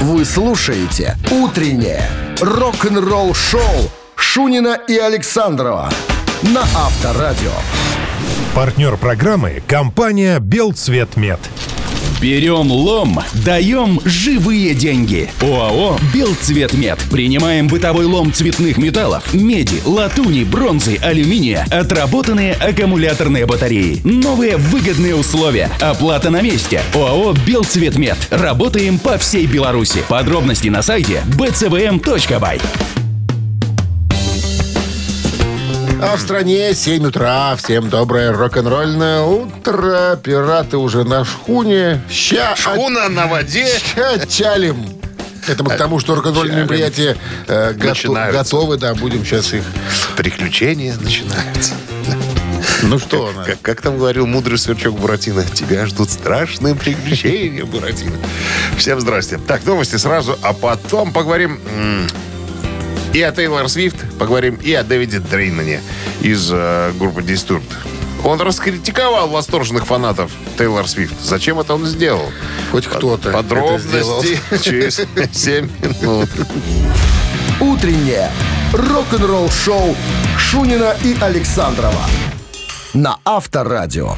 Вы 0.00 0.24
слушаете 0.24 1.16
«Утреннее 1.28 2.08
рок-н-ролл-шоу» 2.40 3.90
Шунина 4.14 4.78
и 4.86 4.96
Александрова 4.96 5.90
на 6.42 6.60
Авторадио. 6.60 7.50
Партнер 8.54 8.96
программы– 8.96 9.60
компания 9.66 10.38
«Белцветмет». 10.38 11.40
Берем 12.20 12.72
лом, 12.72 13.20
даем 13.44 14.00
живые 14.04 14.74
деньги. 14.74 15.30
ОАО 15.40 15.96
«Белцветмет». 16.12 16.98
Принимаем 17.12 17.68
бытовой 17.68 18.06
лом 18.06 18.32
цветных 18.32 18.76
металлов, 18.76 19.32
меди, 19.32 19.80
латуни, 19.84 20.42
бронзы, 20.42 20.96
алюминия, 20.96 21.64
отработанные 21.70 22.54
аккумуляторные 22.54 23.46
батареи. 23.46 24.00
Новые 24.02 24.56
выгодные 24.56 25.14
условия. 25.14 25.70
Оплата 25.80 26.30
на 26.30 26.40
месте. 26.40 26.80
ОАО 26.92 27.34
«Белцветмет». 27.46 28.16
Работаем 28.30 28.98
по 28.98 29.16
всей 29.16 29.46
Беларуси. 29.46 30.02
Подробности 30.08 30.68
на 30.68 30.82
сайте 30.82 31.22
bcvm.by. 31.38 32.60
А 36.00 36.16
в 36.16 36.20
стране 36.20 36.74
7 36.74 37.06
утра. 37.06 37.56
Всем 37.56 37.88
доброе 37.90 38.32
рок-н-ролльное 38.32 39.22
утро. 39.22 40.18
Пираты 40.22 40.76
уже 40.76 41.04
на 41.04 41.24
шхуне. 41.24 42.00
Ща 42.10 42.54
Шхуна 42.56 43.08
на 43.08 43.26
воде. 43.26 43.66
Ща 43.94 44.24
чалим. 44.26 44.76
Это 45.48 45.64
мы 45.64 45.70
к 45.70 45.76
тому, 45.76 45.98
что 45.98 46.14
рок-н-ролльные 46.14 46.58
мероприятия 46.58 47.16
э, 47.46 47.72
гото- 47.72 47.88
Начинаются. 47.88 48.38
готовы, 48.42 48.76
да, 48.76 48.94
будем 48.94 49.24
сейчас 49.24 49.52
их... 49.54 49.62
Приключения 50.16 50.94
начинаются. 51.00 51.74
Ну 52.82 52.98
что, 52.98 53.28
она? 53.34 53.44
Как, 53.44 53.60
как 53.62 53.80
там 53.80 53.96
говорил 53.98 54.26
мудрый 54.26 54.58
сверчок 54.58 54.94
Буратино, 54.98 55.42
тебя 55.44 55.86
ждут 55.86 56.10
страшные 56.10 56.74
приключения, 56.74 57.64
Буратино. 57.64 58.16
Всем 58.76 59.00
здрасте. 59.00 59.38
Так, 59.38 59.64
новости 59.64 59.96
сразу, 59.96 60.38
а 60.42 60.52
потом 60.52 61.12
поговорим 61.12 61.58
и 63.12 63.22
о 63.22 63.32
Тейлор 63.32 63.68
Свифт, 63.68 63.96
поговорим 64.18 64.56
и 64.56 64.72
о 64.72 64.82
Дэвиде 64.82 65.20
Дреймане 65.20 65.80
из 66.20 66.50
э, 66.52 66.92
группы 66.98 67.22
Disturbed. 67.22 67.62
Он 68.24 68.40
раскритиковал 68.40 69.28
восторженных 69.28 69.86
фанатов 69.86 70.32
Тейлор 70.56 70.88
Свифт. 70.88 71.14
Зачем 71.22 71.60
это 71.60 71.74
он 71.74 71.86
сделал? 71.86 72.30
Хоть 72.72 72.86
кто-то. 72.86 73.30
Подробности 73.30 74.38
через 74.62 75.00
7 75.32 75.70
минут. 75.82 76.28
«Утреннее 77.60 78.30
рок-н-ролл-шоу» 78.72 79.96
Шунина 80.38 80.94
и 81.02 81.16
Александрова 81.20 82.04
на 82.94 83.18
Авторадио. 83.24 84.16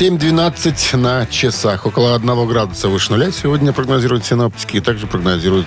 7.12 0.00 0.96
на 0.96 1.26
часах. 1.26 1.84
Около 1.84 2.14
1 2.14 2.48
градуса 2.48 2.88
выше 2.88 3.12
нуля 3.12 3.30
сегодня 3.30 3.74
прогнозируют 3.74 4.24
синоптики. 4.24 4.78
И 4.78 4.80
также 4.80 5.06
прогнозируют 5.06 5.66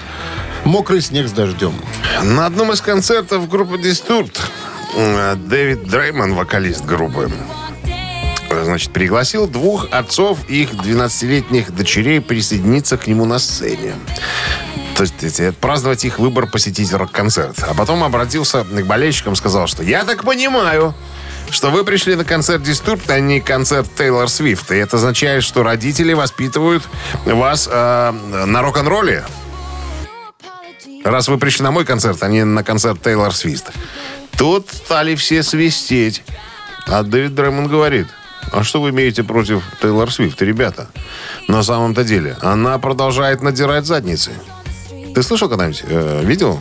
мокрый 0.64 1.02
снег 1.02 1.28
с 1.28 1.32
дождем. 1.32 1.76
На 2.24 2.48
одном 2.48 2.72
из 2.72 2.82
концертов 2.82 3.48
группы 3.48 3.76
Disturbed 3.76 4.36
э, 4.96 5.36
Дэвид 5.36 5.88
Дрейман, 5.88 6.34
вокалист 6.34 6.84
группы, 6.84 7.32
э, 8.50 8.64
значит, 8.64 8.92
пригласил 8.92 9.48
двух 9.48 9.90
отцов 9.92 10.50
их 10.50 10.72
12-летних 10.72 11.72
дочерей 11.72 12.20
присоединиться 12.20 12.98
к 12.98 13.06
нему 13.06 13.26
на 13.26 13.38
сцене. 13.38 13.94
То 14.96 15.04
есть 15.04 15.22
эти, 15.22 15.52
праздновать 15.52 16.06
их 16.06 16.18
выбор 16.18 16.48
посетить 16.48 16.92
рок-концерт. 16.92 17.64
А 17.70 17.76
потом 17.76 18.04
обратился 18.04 18.64
к 18.64 18.86
болельщикам, 18.88 19.36
сказал, 19.36 19.68
что 19.68 19.84
«Я 19.84 20.06
так 20.06 20.24
понимаю, 20.24 20.96
что 21.54 21.70
вы 21.70 21.84
пришли 21.84 22.16
на 22.16 22.26
концерт 22.26 22.64
Disturbed, 22.64 23.10
а 23.10 23.20
не 23.20 23.40
концерт 23.40 23.88
Тейлор 23.96 24.28
Свифт. 24.28 24.72
И 24.72 24.76
это 24.76 24.98
означает, 24.98 25.44
что 25.44 25.64
родители 25.64 26.14
воспитывают 26.14 26.84
вас 27.26 27.70
э, 27.72 28.12
на 28.12 28.62
рок-н-ролле, 28.62 29.24
раз 31.04 31.28
вы 31.28 31.38
пришли 31.38 31.64
на 31.64 31.72
мой 31.72 31.86
концерт, 31.86 32.22
а 32.24 32.28
не 32.28 32.44
на 32.44 32.64
концерт 32.64 33.02
Тейлор 33.02 33.34
Свифт. 33.34 33.72
Тут 34.38 34.70
стали 34.70 35.16
все 35.16 35.44
свистеть. 35.44 36.24
А 36.88 37.04
Дэвид 37.04 37.36
Дреймон 37.36 37.68
говорит, 37.68 38.08
а 38.52 38.64
что 38.64 38.82
вы 38.82 38.90
имеете 38.90 39.24
против 39.24 39.64
Тейлор 39.82 40.12
Свифт, 40.12 40.42
ребята? 40.42 40.90
На 41.48 41.64
самом-то 41.64 42.04
деле, 42.04 42.36
она 42.42 42.78
продолжает 42.80 43.42
надирать 43.42 43.86
задницы. 43.86 44.32
Ты 45.14 45.22
слышал 45.22 45.48
когда-нибудь? 45.50 45.84
э, 45.88 46.26
видел? 46.26 46.60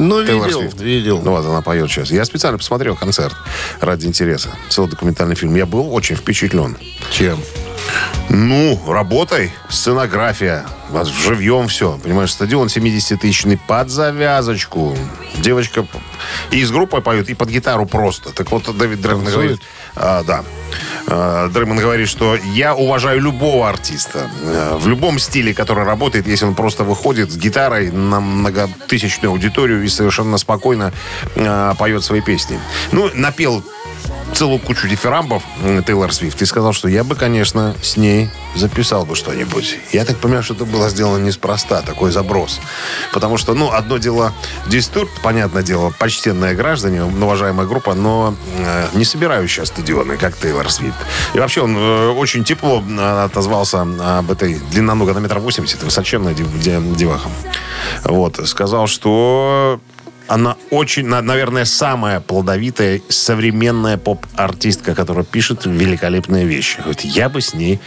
Ну, 0.00 0.24
Тейлор 0.24 0.46
видел, 0.46 0.60
Свифт. 0.60 0.80
видел. 0.80 1.20
Ну 1.22 1.30
вот 1.32 1.44
она 1.44 1.60
поет 1.60 1.90
сейчас. 1.90 2.10
Я 2.10 2.24
специально 2.24 2.56
посмотрел 2.56 2.96
концерт 2.96 3.34
ради 3.80 4.06
интереса. 4.06 4.48
Целый 4.70 4.88
документальный 4.90 5.34
фильм. 5.36 5.54
Я 5.54 5.66
был 5.66 5.92
очень 5.94 6.16
впечатлен. 6.16 6.76
Чем? 7.10 7.38
Ну, 8.28 8.80
работай, 8.86 9.52
сценография, 9.68 10.64
живьем 11.24 11.68
все. 11.68 11.98
Понимаешь, 12.02 12.32
стадион 12.32 12.68
70-тысячный 12.68 13.58
под 13.58 13.90
завязочку. 13.90 14.96
Девочка 15.38 15.84
и 16.50 16.64
с 16.64 16.70
группой 16.70 17.02
поет, 17.02 17.28
и 17.28 17.34
под 17.34 17.48
гитару 17.48 17.86
просто. 17.86 18.30
Так 18.30 18.50
вот, 18.52 18.76
Дэвид 18.76 19.02
Танцует? 19.02 19.32
говорит... 19.32 19.60
а, 19.96 20.22
да. 20.22 20.44
А, 21.06 21.48
Дреймон 21.48 21.78
говорит, 21.78 22.08
что 22.08 22.36
я 22.54 22.74
уважаю 22.74 23.20
любого 23.20 23.68
артиста. 23.68 24.30
В 24.78 24.86
любом 24.86 25.18
стиле, 25.18 25.52
который 25.52 25.84
работает, 25.84 26.26
если 26.28 26.44
он 26.44 26.54
просто 26.54 26.84
выходит 26.84 27.32
с 27.32 27.36
гитарой 27.36 27.90
на 27.90 28.20
многотысячную 28.20 29.32
аудиторию 29.32 29.82
и 29.82 29.88
совершенно 29.88 30.38
спокойно 30.38 30.92
э, 31.34 31.74
поет 31.78 32.04
свои 32.04 32.20
песни. 32.20 32.60
Ну, 32.92 33.10
напел 33.14 33.64
целую 34.34 34.58
кучу 34.58 34.88
дифирамбов 34.88 35.42
Тейлор 35.86 36.12
Свифт 36.12 36.40
и 36.42 36.46
сказал, 36.46 36.72
что 36.72 36.88
я 36.88 37.04
бы, 37.04 37.14
конечно, 37.14 37.74
с 37.82 37.96
ней 37.96 38.28
записал 38.54 39.04
бы 39.04 39.14
что-нибудь. 39.14 39.78
Я 39.92 40.04
так 40.04 40.18
понимаю, 40.18 40.42
что 40.42 40.54
это 40.54 40.64
было 40.64 40.88
сделано 40.88 41.22
неспроста, 41.22 41.82
такой 41.82 42.10
заброс. 42.10 42.60
Потому 43.12 43.36
что, 43.36 43.54
ну, 43.54 43.70
одно 43.70 43.98
дело 43.98 44.32
Disturbed, 44.66 45.10
понятное 45.22 45.62
дело, 45.62 45.92
почтенные 45.98 46.54
граждане, 46.54 47.04
уважаемая 47.04 47.66
группа, 47.66 47.94
но 47.94 48.34
э, 48.58 48.88
не 48.94 49.04
собирающая 49.04 49.64
стадионы, 49.64 50.16
как 50.16 50.36
Тейлор 50.36 50.70
Свифт. 50.70 50.98
И 51.34 51.38
вообще 51.38 51.62
он 51.62 51.76
э, 51.76 52.10
очень 52.10 52.44
тепло 52.44 52.82
э, 52.82 53.24
отозвался 53.24 53.82
об 53.82 54.30
этой 54.30 54.54
длинноногой 54.70 55.14
на 55.14 55.18
метр 55.18 55.38
восемьдесят, 55.38 55.82
высоченная 55.82 56.34
дев- 56.34 56.60
де- 56.60 56.80
деваха. 56.96 57.28
Вот, 58.04 58.40
сказал, 58.48 58.86
что 58.86 59.80
она 60.30 60.56
очень, 60.70 61.06
на- 61.06 61.22
наверное, 61.22 61.64
самая 61.64 62.20
плодовитая 62.20 63.00
современная 63.08 63.96
поп-артистка, 63.98 64.94
которая 64.94 65.24
пишет 65.24 65.66
великолепные 65.66 66.44
вещи. 66.46 66.78
Говорит, 66.78 67.00
я 67.00 67.28
бы 67.28 67.40
с 67.40 67.52
ней 67.52 67.80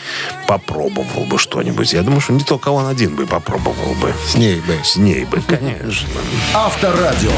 попробовал 0.45 1.23
бы 1.25 1.39
что-нибудь. 1.39 1.93
Я 1.93 2.01
думаю, 2.01 2.19
что 2.19 2.33
не 2.33 2.43
только 2.43 2.67
он 2.69 2.85
один 2.87 3.15
бы 3.15 3.25
попробовал 3.25 3.93
бы. 4.01 4.13
С 4.27 4.35
ней 4.35 4.59
бы. 4.67 4.75
С 4.83 4.97
ней 4.97 5.23
бы, 5.23 5.39
конечно. 5.47 6.09
Авторадио. 6.53 7.31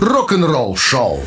Рок-н-ролл-шоу. 0.00 1.20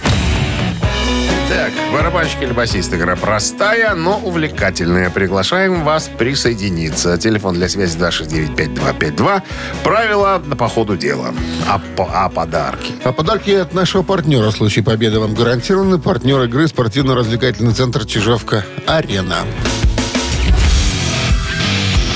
Так, 1.47 1.71
барабанщик 1.93 2.41
или 2.41 2.53
басист 2.53 2.91
игра 2.95 3.15
простая, 3.15 3.93
но 3.93 4.17
увлекательная. 4.17 5.11
Приглашаем 5.11 5.83
вас 5.83 6.09
присоединиться. 6.09 7.19
Телефон 7.19 7.53
для 7.53 7.69
связи 7.69 7.97
269-5252. 7.99 9.43
Правила 9.83 10.41
по 10.57 10.67
ходу 10.67 10.97
дела. 10.97 11.35
А, 11.69 11.79
а 11.97 12.29
подарки? 12.29 12.93
А 13.03 13.11
подарки 13.11 13.51
от 13.51 13.75
нашего 13.75 14.01
партнера 14.01 14.49
в 14.49 14.55
случае 14.55 14.83
победы 14.83 15.19
вам 15.19 15.35
гарантированы. 15.35 15.99
Партнер 15.99 16.41
игры 16.43 16.67
спортивно-развлекательный 16.67 17.73
центр 17.73 18.05
«Чижовка-Арена». 18.05 19.37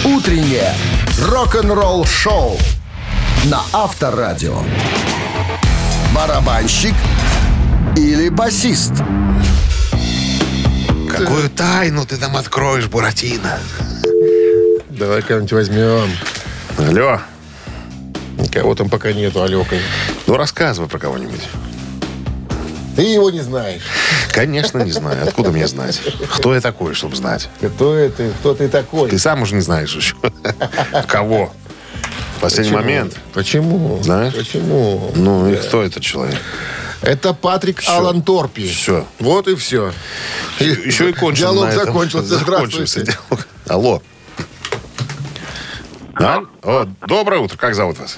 «Утреннее 0.06 0.74
рок-н-ролл-шоу» 1.22 2.58
на 3.46 3.62
Авторадио. 3.74 4.58
Барабанщик 6.16 6.96
или 8.00 8.30
басист? 8.30 8.94
Какую 11.10 11.50
тайну 11.50 12.06
ты 12.06 12.18
там 12.18 12.38
откроешь, 12.38 12.88
Буратино? 12.88 13.60
Давай 14.90 15.22
кого-нибудь 15.22 15.52
возьмем. 15.54 16.10
Алло. 16.78 17.20
Никого 18.38 18.74
там 18.76 18.90
пока 18.90 19.12
нету, 19.12 19.44
Алекой. 19.44 19.80
Ну, 20.28 20.36
рассказывай 20.38 20.88
про 20.88 20.98
кого-нибудь. 20.98 21.42
Ты 22.96 23.02
его 23.04 23.30
не 23.32 23.42
знаешь. 23.42 23.82
Конечно, 24.32 24.80
не 24.80 24.92
знаю. 24.92 25.28
Откуда 25.28 25.52
мне 25.52 25.68
знать? 25.68 26.02
Кто 26.36 26.56
я 26.56 26.62
такой, 26.62 26.94
чтобы 26.94 27.16
знать? 27.16 27.50
Кто 27.62 27.96
это? 27.96 28.30
Кто 28.40 28.54
ты 28.54 28.70
такой? 28.70 29.10
Ты 29.10 29.20
сам 29.20 29.42
уже 29.42 29.56
не 29.56 29.62
знаешь 29.62 29.94
еще. 29.94 30.16
Кого? 31.08 31.54
В 32.38 32.42
последний 32.42 32.72
Почему? 32.72 32.82
момент. 32.82 33.18
Почему? 33.34 34.00
Знаешь? 34.02 34.34
Почему? 34.34 35.12
Ну, 35.16 35.50
и 35.50 35.56
кто 35.58 35.84
этот 35.84 36.02
человек? 36.02 36.40
Это 37.02 37.34
Патрик 37.34 37.82
Алан 37.88 38.22
Торпи. 38.22 38.68
Всё. 38.68 39.06
Вот 39.20 39.48
и 39.48 39.56
все. 39.56 39.94
Еще 40.60 41.10
и 41.12 41.14
кончился. 41.14 41.54
Диалог 41.54 41.72
закончился. 41.72 42.38
Закончился 42.38 43.00
Здравствуйте. 43.02 43.18
диалог. 43.30 43.48
Алло. 43.68 44.02
А? 46.16 46.40
О, 46.64 46.86
доброе 47.08 47.40
утро. 47.40 47.56
Как 47.58 47.76
зовут 47.76 47.98
вас? 48.00 48.18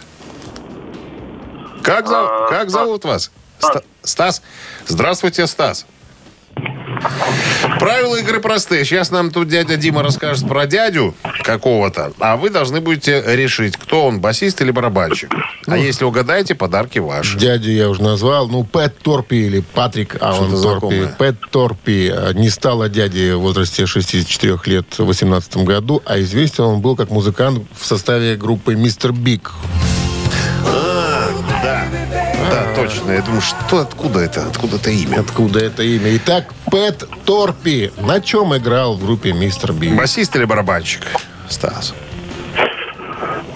Как, 1.83 2.07
зов- 2.07 2.49
как 2.49 2.69
зовут 2.71 3.05
вас? 3.05 3.31
Ста- 3.59 3.81
Стас? 4.03 4.41
Здравствуйте, 4.87 5.45
Стас. 5.45 5.85
Правила 7.79 8.15
игры 8.17 8.39
простые. 8.39 8.85
Сейчас 8.85 9.11
нам 9.11 9.31
тут 9.31 9.47
дядя 9.47 9.77
Дима 9.77 10.03
расскажет 10.03 10.47
про 10.47 10.65
дядю 10.65 11.15
какого-то, 11.43 12.13
а 12.19 12.37
вы 12.37 12.49
должны 12.49 12.81
будете 12.81 13.23
решить, 13.25 13.77
кто 13.77 14.05
он, 14.05 14.19
басист 14.19 14.61
или 14.61 14.71
барабанщик. 14.71 15.33
А 15.67 15.77
если 15.77 16.05
угадаете, 16.05 16.55
подарки 16.55 16.99
ваши. 16.99 17.37
Дядю 17.37 17.71
я 17.71 17.89
уже 17.89 18.01
назвал. 18.01 18.47
Ну, 18.47 18.63
Пэт 18.63 18.97
Торпи 18.99 19.47
или 19.47 19.59
Патрик 19.61 20.15
Что-то 20.15 20.61
Торпи. 20.61 21.07
Пэт 21.17 21.37
Торпи 21.51 22.11
э, 22.13 22.33
не 22.33 22.49
стал 22.49 22.87
дяди 22.89 23.31
в 23.33 23.39
возрасте 23.39 23.85
64 23.85 24.59
лет 24.65 24.85
в 24.97 25.05
18 25.05 25.57
году, 25.57 26.01
а 26.05 26.19
известен 26.21 26.63
он 26.63 26.81
был 26.81 26.95
как 26.95 27.09
музыкант 27.09 27.63
в 27.79 27.85
составе 27.85 28.35
группы 28.35 28.75
Мистер 28.75 29.11
Биг. 29.11 29.51
Да, 31.63 31.85
да, 32.51 32.75
точно. 32.75 33.11
Я 33.11 33.21
думаю, 33.21 33.41
что 33.41 33.79
откуда 33.79 34.19
это? 34.19 34.45
Откуда 34.47 34.75
это 34.77 34.89
имя? 34.89 35.19
Откуда 35.21 35.59
это 35.59 35.83
имя? 35.83 36.15
Итак, 36.17 36.53
Пэт 36.69 37.03
Торпи 37.25 37.91
на 37.97 38.21
чем 38.21 38.55
играл 38.55 38.95
в 38.95 39.05
группе 39.05 39.31
Мистер 39.33 39.73
Биг? 39.73 39.95
Басист 39.95 40.35
или 40.35 40.45
барабанщик? 40.45 41.01
Стас. 41.49 41.93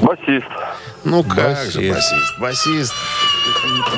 Басист. 0.02 0.48
Ну 1.04 1.24
как 1.24 1.56
Басист. 1.58 1.74
же 1.74 1.90
басист? 1.92 2.40
Басист. 2.40 2.94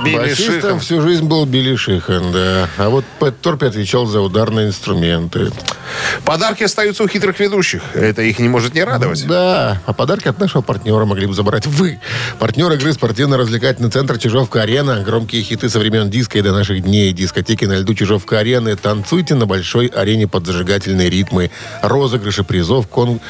Билли 0.04 0.16
Басистом 0.18 0.54
Шихан. 0.54 0.80
всю 0.80 1.02
жизнь 1.02 1.26
был 1.26 1.46
Билли 1.46 1.76
Шихан, 1.76 2.32
да. 2.32 2.70
А 2.78 2.90
вот 2.90 3.04
Пэт 3.20 3.40
Торпи 3.42 3.66
отвечал 3.66 4.06
за 4.06 4.22
ударные 4.22 4.68
инструменты. 4.68 5.52
Подарки 6.26 6.64
остаются 6.64 7.04
у 7.04 7.08
хитрых 7.08 7.40
ведущих. 7.40 7.82
Это 7.94 8.22
их 8.22 8.40
не 8.40 8.50
может 8.50 8.74
не 8.74 8.84
радовать. 8.84 9.26
Да, 9.28 9.82
а 9.86 9.94
подарки 9.94 10.28
от 10.28 10.40
нашего 10.40 10.62
партнера 10.62 11.06
могли 11.06 11.26
бы 11.26 11.34
забрать 11.34 11.66
вы. 11.66 12.00
Партнер 12.40 12.72
игры 12.74 12.94
спортивно-развлекательный 12.94 13.90
центр 13.90 14.18
«Чижовка-арена». 14.18 15.04
Громкие 15.04 15.42
хиты 15.44 15.70
со 15.70 15.80
времен 15.80 16.10
диска 16.10 16.38
и 16.38 16.42
до 16.42 16.52
наших 16.52 16.84
дней. 16.84 17.12
Дискотеки 17.14 17.66
на 17.66 17.78
льду 17.78 17.94
«Чижовка-арены». 17.94 18.76
Танцуйте 18.76 19.36
на 19.36 19.46
большой 19.46 19.88
арене 19.88 20.28
под 20.28 20.46
зажигательные 20.46 21.10
ритмы. 21.10 21.52
Розыгрыши 21.82 22.44
призов, 22.44 22.88
кон- 22.88 23.22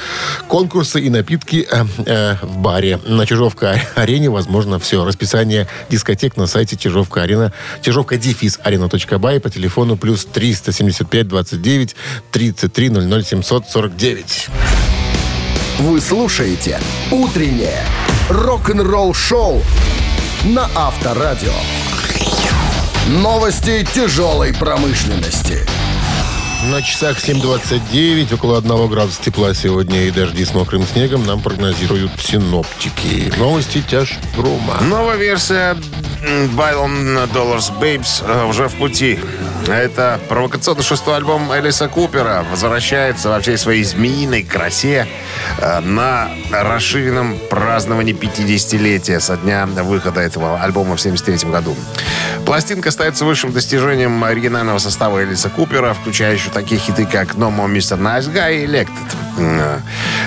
конкурсы 0.48 1.00
и 1.02 1.10
напитки 1.10 1.68
э, 1.70 1.86
э, 2.06 2.36
в 2.42 2.58
баре. 2.58 3.00
На 3.06 3.26
«Чижовка-арене» 3.26 4.30
возможно 4.30 4.80
все. 4.80 5.06
Расписание 5.06 5.68
дискотек 6.08 6.38
на 6.38 6.48
сайте 6.48 6.78
«Чижовка-арена». 6.78 7.52
«Чижовка-арена.бай» 7.82 9.40
по 9.40 9.50
телефону 9.50 9.98
плюс 9.98 10.26
375 10.26 11.28
29 11.28 11.96
33 12.32 12.90
00 12.90 13.24
749. 13.24 14.48
Вы 15.80 16.00
слушаете 16.00 16.80
«Утреннее 17.12 17.84
рок-н-ролл-шоу» 18.30 19.62
на 20.46 20.70
Авторадио. 20.76 21.54
Новости 23.10 23.86
тяжелой 23.94 24.54
промышленности. 24.54 25.66
На 26.64 26.82
часах 26.82 27.20
7.29, 27.20 28.34
около 28.34 28.58
1 28.58 28.88
градуса 28.88 29.22
тепла 29.22 29.54
сегодня 29.54 30.06
и 30.06 30.12
дожди 30.12 30.44
с 30.44 30.56
мокрым 30.56 30.88
снегом 30.88 31.24
нам 31.24 31.40
прогнозируют 31.40 32.12
синоптики. 32.20 33.32
Новости 33.38 33.84
тяж 33.88 34.18
грома. 34.36 34.78
Новая 34.82 35.18
версия 35.18 35.78
Byron 36.56 37.32
Dollars 37.32 37.72
Babes 37.80 38.24
э, 38.26 38.46
уже 38.46 38.68
в 38.68 38.76
пути. 38.76 39.20
Это 39.68 40.20
провокационный 40.28 40.84
шестой 40.84 41.18
альбом 41.18 41.56
Элиса 41.56 41.88
Купера 41.88 42.44
возвращается 42.50 43.30
во 43.30 43.40
всей 43.40 43.58
своей 43.58 43.84
змеиной 43.84 44.42
красе 44.44 45.08
э, 45.60 45.80
на 45.82 46.30
расширенном 46.52 47.38
праздновании 47.50 48.16
50-летия 48.16 49.20
со 49.20 49.38
дня 49.38 49.68
выхода 49.68 50.22
этого 50.22 50.60
альбома 50.60 50.96
в 50.96 51.02
73 51.02 51.50
году. 51.52 51.76
Пластинка 52.46 52.90
остается 52.90 53.26
высшим 53.26 53.52
достижением 53.52 54.24
оригинального 54.24 54.78
состава 54.80 55.24
Элиса 55.24 55.50
Купера, 55.50 55.94
включающего 55.94 56.47
такие 56.52 56.80
хиты, 56.80 57.06
как 57.06 57.36
No 57.36 57.50
More 57.56 57.72
Mr. 57.72 57.98
Nice 58.00 58.32
Guy 58.32 58.64
и 58.64 58.66
Elected. 58.66 59.16
М, 59.38 59.82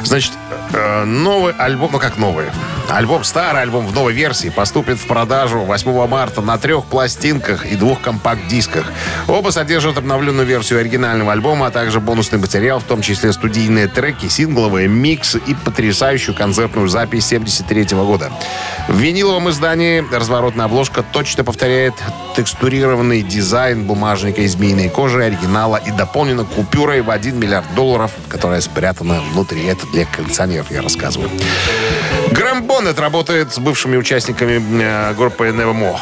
Значит, 0.05 0.33
э, 0.73 1.05
новый 1.05 1.53
альбом, 1.59 1.91
ну 1.93 1.99
как 1.99 2.17
новый, 2.17 2.47
альбом, 2.89 3.23
старый 3.23 3.63
альбом 3.63 3.87
в 3.87 3.93
новой 3.93 4.15
версии 4.15 4.49
поступит 4.49 4.99
в 4.99 5.07
продажу 5.07 5.61
8 5.61 6.07
марта 6.07 6.41
на 6.41 6.57
трех 6.59 6.87
пластинках 6.87 7.67
и 7.67 7.77
двух 7.77 8.01
компакт-дисках. 8.01 8.87
Оба 9.29 9.51
содержат 9.51 9.99
обновленную 9.99 10.47
версию 10.47 10.81
оригинального 10.81 11.33
альбома, 11.33 11.67
а 11.67 11.71
также 11.71 12.01
бонусный 12.01 12.39
материал, 12.39 12.81
в 12.81 12.85
том 12.85 13.03
числе 13.03 13.33
студийные 13.33 13.89
треки, 13.89 14.27
сингловые, 14.29 14.89
миксы 14.89 15.39
и 15.47 15.55
потрясающую 15.55 16.35
концертную 16.35 16.89
запись 16.89 17.27
73 17.27 17.85
года. 17.97 18.31
В 18.89 18.97
виниловом 18.97 19.51
издании 19.51 20.03
разворотная 20.13 20.65
обложка 20.65 21.03
точно 21.03 21.45
повторяет 21.45 21.95
текстурированный 22.37 23.23
дизайн 23.23 23.85
бумажника 23.85 24.41
из 24.41 24.53
змеиной 24.53 24.89
кожи 24.89 25.23
оригинала 25.23 25.77
и 25.77 25.91
дополнена 26.11 26.45
купюрой 26.45 27.03
в 27.03 27.11
1 27.11 27.39
миллиард 27.39 27.73
долларов, 27.77 28.11
которая 28.29 28.61
спрятана 28.61 29.21
внутри. 29.33 29.65
Это 29.67 29.87
для 29.93 30.05
коллекционеров, 30.05 30.71
я 30.73 30.83
рассказываю. 30.83 31.31
Грэм 32.33 32.65
Боннет 32.65 32.99
работает 32.99 33.53
с 33.55 33.59
бывшими 33.59 33.97
участниками 33.97 34.61
э, 34.83 35.15
группы 35.15 35.47
Nevermore. 35.49 36.01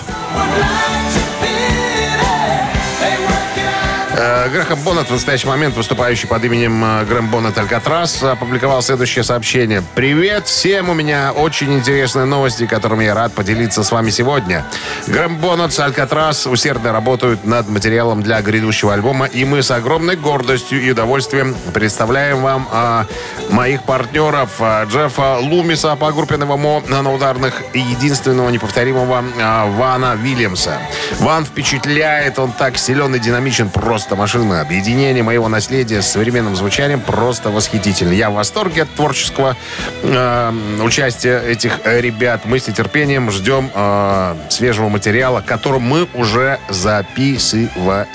Грэхэм 4.48 4.78
Боннет 4.80 5.08
в 5.08 5.10
настоящий 5.10 5.46
момент, 5.46 5.76
выступающий 5.76 6.26
под 6.26 6.42
именем 6.42 6.82
э, 6.82 7.04
Грэм 7.04 7.28
Боннет 7.28 7.58
Алькатрас, 7.58 8.22
опубликовал 8.22 8.80
следующее 8.80 9.22
сообщение. 9.22 9.82
«Привет 9.94 10.46
всем! 10.46 10.88
У 10.88 10.94
меня 10.94 11.32
очень 11.32 11.74
интересные 11.74 12.24
новости, 12.24 12.66
которыми 12.66 13.04
я 13.04 13.14
рад 13.14 13.34
поделиться 13.34 13.82
с 13.82 13.92
вами 13.92 14.08
сегодня. 14.08 14.64
Грэм 15.06 15.36
Боннет 15.36 15.74
с 15.74 15.80
Алькатрас 15.80 16.46
усердно 16.46 16.92
работают 16.92 17.44
над 17.44 17.68
материалом 17.68 18.22
для 18.22 18.40
грядущего 18.40 18.94
альбома, 18.94 19.26
и 19.26 19.44
мы 19.44 19.62
с 19.62 19.70
огромной 19.70 20.16
гордостью 20.16 20.80
и 20.80 20.90
удовольствием 20.92 21.54
представляем 21.74 22.40
вам 22.40 22.68
а, 22.72 23.06
моих 23.50 23.82
партнеров 23.82 24.50
а, 24.60 24.84
Джеффа 24.84 25.38
Лумиса 25.40 25.94
по 25.96 26.10
группе 26.12 26.38
Новомо 26.38 26.82
на 26.88 27.12
ударных 27.12 27.62
и 27.74 27.80
единственного 27.80 28.48
неповторимого 28.48 29.24
а, 29.40 29.66
Вана 29.66 30.14
Вильямса. 30.14 30.78
Ван 31.18 31.44
впечатляет, 31.44 32.38
он 32.38 32.52
так 32.52 32.78
силен 32.78 33.14
и 33.14 33.18
динамичен, 33.18 33.68
просто 33.68 34.16
машина. 34.16 34.37
Объединение 34.38 35.24
моего 35.24 35.48
наследия 35.48 36.00
с 36.00 36.12
современным 36.12 36.54
звучанием 36.54 37.00
просто 37.00 37.50
восхитительно. 37.50 38.12
Я 38.12 38.30
в 38.30 38.34
восторге 38.34 38.82
от 38.82 38.90
творческого 38.94 39.56
э, 40.02 40.52
участия 40.80 41.40
этих 41.40 41.80
ребят. 41.84 42.42
Мы 42.44 42.60
с 42.60 42.68
нетерпением 42.68 43.32
ждем 43.32 43.68
э, 43.74 44.36
свежего 44.48 44.88
материала, 44.88 45.42
который 45.44 45.80
мы 45.80 46.06
уже 46.14 46.60
записываем. 46.68 48.06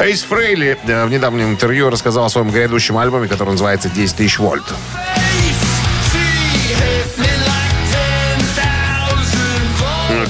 Эйс 0.00 0.24
Фрейли 0.24 0.76
э, 0.84 1.06
в 1.06 1.10
недавнем 1.10 1.50
интервью 1.50 1.88
рассказал 1.88 2.24
о 2.24 2.28
своем 2.28 2.50
грядущем 2.50 2.98
альбоме, 2.98 3.28
который 3.28 3.50
называется 3.50 3.88
«10 3.88 4.16
тысяч 4.16 4.40
вольт». 4.40 4.64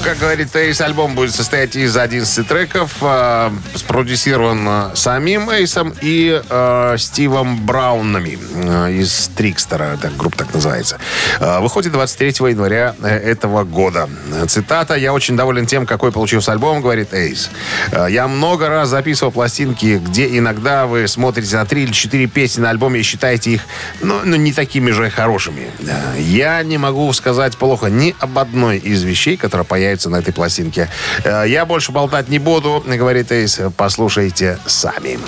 Как 0.03 0.17
говорит 0.17 0.53
Эйс, 0.53 0.81
альбом 0.81 1.15
будет 1.15 1.33
состоять 1.33 1.77
из 1.77 1.95
11 1.95 2.45
треков, 2.45 2.97
э, 2.99 3.51
спродюсирован 3.75 4.67
э, 4.67 4.95
самим 4.95 5.49
Эйсом 5.49 5.93
и 6.01 6.41
э, 6.49 6.95
Стивом 6.97 7.65
Браунами 7.65 8.37
э, 8.53 8.91
из 8.91 9.29
Трикстера, 9.33 9.97
так, 10.01 10.17
группа 10.17 10.39
так 10.39 10.53
называется. 10.53 10.97
Э, 11.39 11.61
выходит 11.61 11.93
23 11.93 12.49
января 12.49 12.95
э, 13.01 13.07
этого 13.07 13.63
года. 13.63 14.09
Цитата. 14.49 14.95
«Я 14.95 15.13
очень 15.13 15.37
доволен 15.37 15.65
тем, 15.67 15.85
какой 15.85 16.11
получился 16.11 16.51
альбом», 16.51 16.81
говорит 16.81 17.13
Эйс. 17.13 17.49
«Э, 17.93 18.07
«Я 18.09 18.27
много 18.27 18.67
раз 18.67 18.89
записывал 18.89 19.31
пластинки, 19.31 20.01
где 20.05 20.37
иногда 20.37 20.85
вы 20.85 21.07
смотрите 21.07 21.55
на 21.55 21.65
три 21.65 21.83
или 21.83 21.93
четыре 21.93 22.27
песни 22.27 22.59
на 22.59 22.71
альбоме 22.71 22.99
и 22.99 23.03
считаете 23.03 23.51
их, 23.51 23.61
ну, 24.01 24.19
ну, 24.25 24.35
не 24.35 24.51
такими 24.51 24.91
же 24.91 25.09
хорошими. 25.09 25.71
Я 26.19 26.61
не 26.63 26.77
могу 26.77 27.11
сказать 27.13 27.55
плохо 27.55 27.87
ни 27.87 28.13
об 28.19 28.37
одной 28.37 28.79
из 28.79 29.03
вещей, 29.03 29.37
которая 29.37 29.63
появится 29.63 29.92
на 30.09 30.17
этой 30.17 30.33
пластинке. 30.33 30.89
Э, 31.23 31.43
Я 31.47 31.65
больше 31.65 31.91
болтать 31.91 32.29
не 32.29 32.39
буду, 32.39 32.83
говорит 32.85 33.31
Эйс. 33.31 33.59
Послушайте 33.77 34.57
сами. 34.65 35.19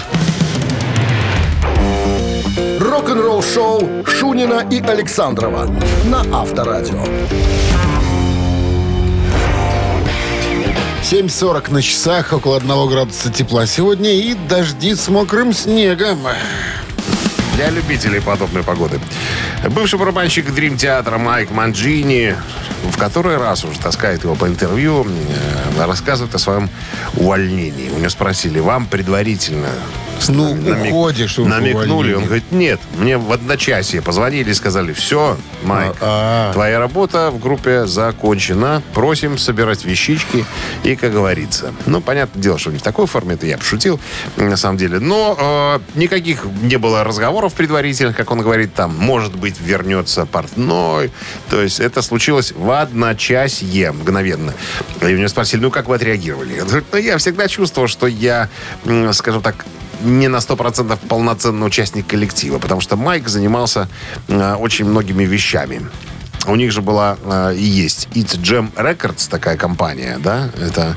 Рок-н-ролл-шоу 2.80 4.06
Шунина 4.06 4.66
и 4.72 4.82
Александрова 4.82 5.70
на 6.06 6.22
Авторадио. 6.42 7.04
7.40 11.04 11.72
на 11.72 11.82
часах, 11.84 12.34
около 12.34 12.58
1 12.58 12.88
градуса 12.90 13.32
тепла 13.32 13.68
сегодня 13.68 14.12
и 14.12 14.34
дожди 14.34 14.96
с 14.96 15.08
мокрым 15.08 15.54
снегом. 15.54 16.18
Для 17.56 17.70
любителей 17.70 18.22
подобной 18.22 18.64
погоды. 18.64 19.00
Бывший 19.70 19.98
барабанщик 19.98 20.54
Дрим 20.54 20.78
Театра 20.78 21.18
Майк 21.18 21.52
Манджини 21.52 22.36
в 22.90 22.98
который 22.98 23.38
раз 23.38 23.64
уже 23.66 23.80
таскает 23.80 24.24
его 24.24 24.36
по 24.36 24.48
интервью, 24.48 25.06
э, 25.06 25.86
рассказывает 25.86 26.34
о 26.36 26.40
своем 26.40 26.70
увольнении. 27.16 27.90
У 27.90 27.98
него 27.98 28.10
спросили, 28.10 28.60
вам 28.60 28.86
предварительно 28.86 29.70
Ну, 30.28 30.56
намек- 30.56 30.90
уходишь. 30.90 31.38
Намекнули, 31.38 32.14
он 32.14 32.26
говорит, 32.26 32.52
нет, 32.52 32.80
мне 32.98 33.18
в 33.18 33.32
одночасье 33.32 34.02
позвонили 34.02 34.52
и 34.52 34.54
сказали, 34.54 34.94
все, 34.94 35.38
Майк, 35.64 35.96
А, 36.02 36.50
а. 36.50 36.54
твоя 36.54 36.80
работа 36.80 37.32
в 37.32 37.40
группе 37.40 37.86
закончена, 37.86 38.82
просим 38.94 39.38
собирать 39.38 39.86
вещички 39.86 40.46
и, 40.84 40.96
как 40.96 41.12
говорится. 41.12 41.74
Ну, 41.86 42.02
понятное 42.02 42.42
дело, 42.42 42.58
что 42.58 42.72
не 42.72 42.78
в 42.78 42.82
такой 42.82 43.08
форме, 43.08 43.36
это 43.36 43.46
я 43.46 43.58
пошутил, 43.58 44.00
на 44.38 44.58
самом 44.58 44.78
деле. 44.78 45.00
Но 45.00 45.80
э, 45.96 46.00
никаких 46.00 46.46
не 46.62 46.78
было 46.78 47.04
разговоров 47.04 47.54
предварительных, 47.54 48.16
как 48.16 48.32
он 48.32 48.42
говорит, 48.42 48.74
там, 48.74 48.96
может 48.98 49.36
быть, 49.36 49.60
вернется 49.60 50.26
портной. 50.26 51.12
То 51.50 51.62
есть 51.62 51.80
это 51.80 52.02
случилось 52.02 52.52
в 52.56 52.70
одночасье, 52.72 53.92
мгновенно. 53.92 54.54
И 55.02 55.06
у 55.06 55.18
него 55.18 55.28
спросили, 55.28 55.62
ну, 55.62 55.72
как 55.72 55.88
вы 55.88 55.96
отреагировали? 55.96 56.60
Он 56.62 56.68
говорит, 56.68 56.86
ну, 56.92 56.98
я 56.98 57.18
всегда 57.18 57.48
чувствовал, 57.48 57.88
что 57.88 58.08
я, 58.08 58.50
скажем 59.12 59.42
так, 59.42 59.66
не 60.06 60.28
на 60.28 60.38
100% 60.38 60.98
полноценный 61.08 61.68
участник 61.68 62.08
коллектива, 62.08 62.60
потому 62.60 62.82
что 62.82 62.96
Майк 62.96 63.28
занимался 63.28 63.88
э, 64.28 64.56
очень 64.56 64.86
многими 64.86 65.26
вещами. 65.26 65.82
У 66.48 66.56
них 66.56 66.72
же 66.72 66.82
была 66.82 67.18
э, 67.24 67.56
и 67.56 67.64
есть 67.64 68.08
It's 68.14 68.38
Jam 68.40 68.72
Records, 68.76 69.30
такая 69.30 69.58
компания, 69.58 70.18
да? 70.24 70.50
Это 70.62 70.96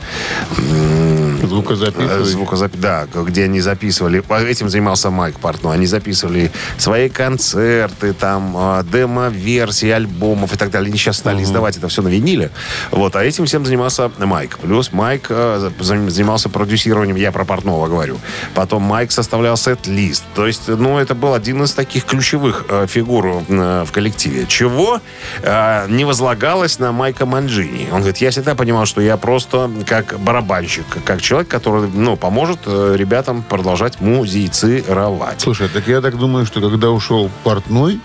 м, 0.58 1.46
Звукозаписывай. 1.46 2.20
Э, 2.22 2.24
Звукозапись, 2.24 2.80
да, 2.80 3.06
где 3.14 3.44
они 3.44 3.60
записывали. 3.60 4.22
Этим 4.48 4.68
занимался 4.68 5.10
Майк 5.10 5.38
Портно. 5.40 5.70
Они 5.70 5.86
записывали 5.86 6.50
свои 6.76 7.08
концерты, 7.08 8.12
там, 8.12 8.54
э, 8.56 8.84
демо-версии 8.92 9.88
альбомов 9.90 10.54
и 10.54 10.56
так 10.58 10.70
далее. 10.70 10.88
Они 10.88 10.98
сейчас 10.98 11.16
стали 11.18 11.42
издавать 11.42 11.76
это 11.76 11.88
все 11.88 12.02
на 12.02 12.08
виниле. 12.08 12.50
Вот, 12.90 13.16
а 13.16 13.24
этим 13.24 13.46
всем 13.46 13.64
занимался 13.64 14.10
Майк. 14.18 14.58
Плюс 14.58 14.92
Майк 14.92 15.26
э, 15.30 15.70
за- 15.80 16.10
занимался 16.10 16.48
продюсированием, 16.48 17.16
я 17.16 17.32
про 17.32 17.44
Портнова 17.44 17.86
говорю. 17.88 18.18
Потом 18.54 18.82
Майк 18.82 19.12
составлял 19.12 19.56
сет-лист. 19.56 20.24
То 20.34 20.46
есть, 20.46 20.68
ну, 20.68 20.98
это 20.98 21.14
был 21.14 21.34
один 21.34 21.62
из 21.62 21.72
таких 21.72 22.04
ключевых 22.04 22.66
э, 22.68 22.86
фигур 22.88 23.42
э, 23.48 23.84
в 23.86 23.92
коллективе. 23.92 24.46
Чего 24.46 25.00
э, 25.42 25.86
не 25.88 26.04
возлагалось 26.04 26.78
на 26.78 26.92
Майка 26.92 27.26
Манджини. 27.26 27.88
Он 27.90 27.98
говорит, 27.98 28.18
я 28.18 28.30
всегда 28.30 28.54
понимал, 28.54 28.86
что 28.86 29.00
я 29.00 29.16
просто 29.16 29.70
как 29.86 30.18
барабанщик, 30.20 30.86
как 31.04 31.20
человек, 31.20 31.48
который, 31.48 31.88
ну, 31.88 32.16
поможет 32.16 32.60
э, 32.66 32.94
ребятам 32.96 33.42
продолжать 33.42 34.00
музицировать. 34.00 35.40
Слушай, 35.40 35.68
так 35.68 35.86
я 35.88 36.00
так 36.00 36.16
думаю, 36.16 36.46
что 36.46 36.60
когда 36.60 36.90
ушел 36.90 37.30
портной, 37.44 38.00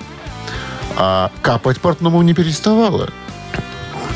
а 0.98 1.32
капать 1.42 1.80
портному 1.80 2.22
не 2.22 2.34
переставало. 2.34 3.10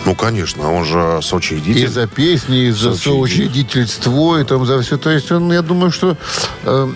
Ну, 0.05 0.15
конечно, 0.15 0.71
он 0.71 0.85
же 0.85 1.17
И 1.19 1.21
соучредитель. 1.21 1.87
за 1.89 2.07
песни, 2.07 2.67
и 2.67 2.71
за 2.71 2.95
Соучредитель. 2.95 3.01
соучредительство, 3.03 4.39
и 4.39 4.43
там 4.45 4.65
за 4.65 4.81
все. 4.81 4.97
То 4.97 5.09
есть 5.09 5.31
он, 5.31 5.51
я 5.51 5.61
думаю, 5.61 5.91
что 5.91 6.17
э, 6.63 6.91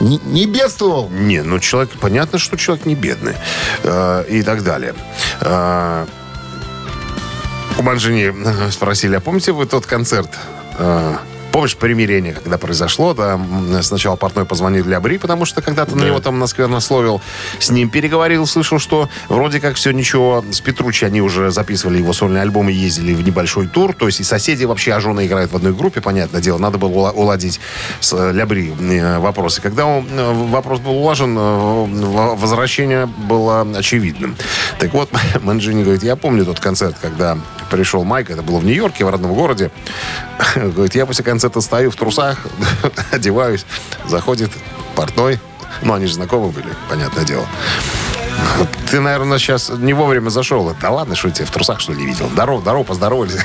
не, 0.00 0.18
не 0.24 0.46
бедствовал. 0.46 1.08
Не, 1.10 1.42
ну 1.42 1.58
человек, 1.58 1.90
понятно, 2.00 2.38
что 2.38 2.56
человек 2.56 2.86
не 2.86 2.94
бедный. 2.94 3.34
Э, 3.82 4.24
и 4.28 4.42
так 4.42 4.62
далее. 4.62 4.94
Э, 5.40 6.06
у 7.78 7.82
Манжини 7.82 8.32
э, 8.32 8.70
спросили, 8.70 9.16
а 9.16 9.20
помните 9.20 9.52
вы 9.52 9.66
тот 9.66 9.86
концерт? 9.86 10.28
Э, 10.78 11.16
Помнишь 11.52 11.76
примирение, 11.76 12.32
когда 12.32 12.58
произошло, 12.58 13.12
да, 13.12 13.40
сначала 13.82 14.16
портной 14.16 14.44
позвонил 14.44 14.84
для 14.84 15.00
Бри, 15.00 15.18
потому 15.18 15.44
что 15.44 15.62
когда-то 15.62 15.96
на 15.96 16.04
него 16.04 16.20
там 16.20 16.38
насквернословил, 16.38 17.20
с 17.58 17.70
ним 17.70 17.90
переговорил, 17.90 18.46
слышал, 18.46 18.78
что 18.78 19.08
вроде 19.28 19.60
как 19.60 19.74
все 19.74 19.90
ничего, 19.90 20.44
с 20.50 20.60
Петручи 20.60 21.04
они 21.04 21.20
уже 21.20 21.50
записывали 21.50 21.98
его 21.98 22.12
сольный 22.12 22.42
альбом 22.42 22.68
и 22.68 22.72
ездили 22.72 23.14
в 23.14 23.24
небольшой 23.24 23.66
тур, 23.66 23.94
то 23.94 24.06
есть 24.06 24.20
и 24.20 24.24
соседи 24.24 24.64
вообще, 24.64 24.92
а 24.92 25.00
жены 25.00 25.26
играют 25.26 25.52
в 25.52 25.56
одной 25.56 25.72
группе, 25.72 26.00
понятное 26.00 26.40
дело, 26.40 26.58
надо 26.58 26.78
было 26.78 26.90
ула- 26.90 27.12
уладить 27.12 27.60
с 27.98 28.12
э, 28.12 28.32
Лябри 28.32 28.72
э, 28.78 29.18
вопросы. 29.18 29.60
Когда 29.60 29.86
он, 29.86 30.06
э, 30.08 30.32
вопрос 30.50 30.78
был 30.78 30.92
улажен, 30.92 31.36
возвращение 31.36 33.06
было 33.06 33.62
очевидным. 33.62 34.36
Так 34.78 34.94
вот, 34.94 35.10
Манджини 35.42 35.82
говорит, 35.82 36.04
я 36.04 36.14
помню 36.16 36.44
тот 36.44 36.60
концерт, 36.60 36.96
когда 37.00 37.38
пришел 37.70 38.04
Майк, 38.04 38.30
это 38.30 38.42
было 38.42 38.58
в 38.58 38.64
Нью-Йорке, 38.64 39.04
в 39.04 39.10
родном 39.10 39.34
городе. 39.34 39.70
Говорит, 40.54 40.94
я 40.94 41.06
после 41.06 41.24
концерта 41.24 41.60
стою 41.60 41.90
в 41.90 41.96
трусах, 41.96 42.38
одеваюсь, 43.10 43.64
заходит 44.06 44.50
портной, 44.94 45.38
ну, 45.82 45.94
они 45.94 46.06
же 46.06 46.14
знакомы 46.14 46.50
были, 46.50 46.68
понятное 46.88 47.24
дело. 47.24 47.46
Ты, 48.90 49.00
наверное, 49.00 49.38
сейчас 49.38 49.70
не 49.70 49.92
вовремя 49.92 50.30
зашел. 50.30 50.74
Да 50.80 50.90
ладно, 50.90 51.14
что 51.14 51.28
я 51.28 51.34
тебя 51.34 51.46
в 51.46 51.50
трусах, 51.50 51.80
что 51.80 51.92
ли, 51.92 52.04
видел? 52.04 52.28
Здорово, 52.28 52.60
здорово, 52.60 52.84
поздоровались. 52.84 53.36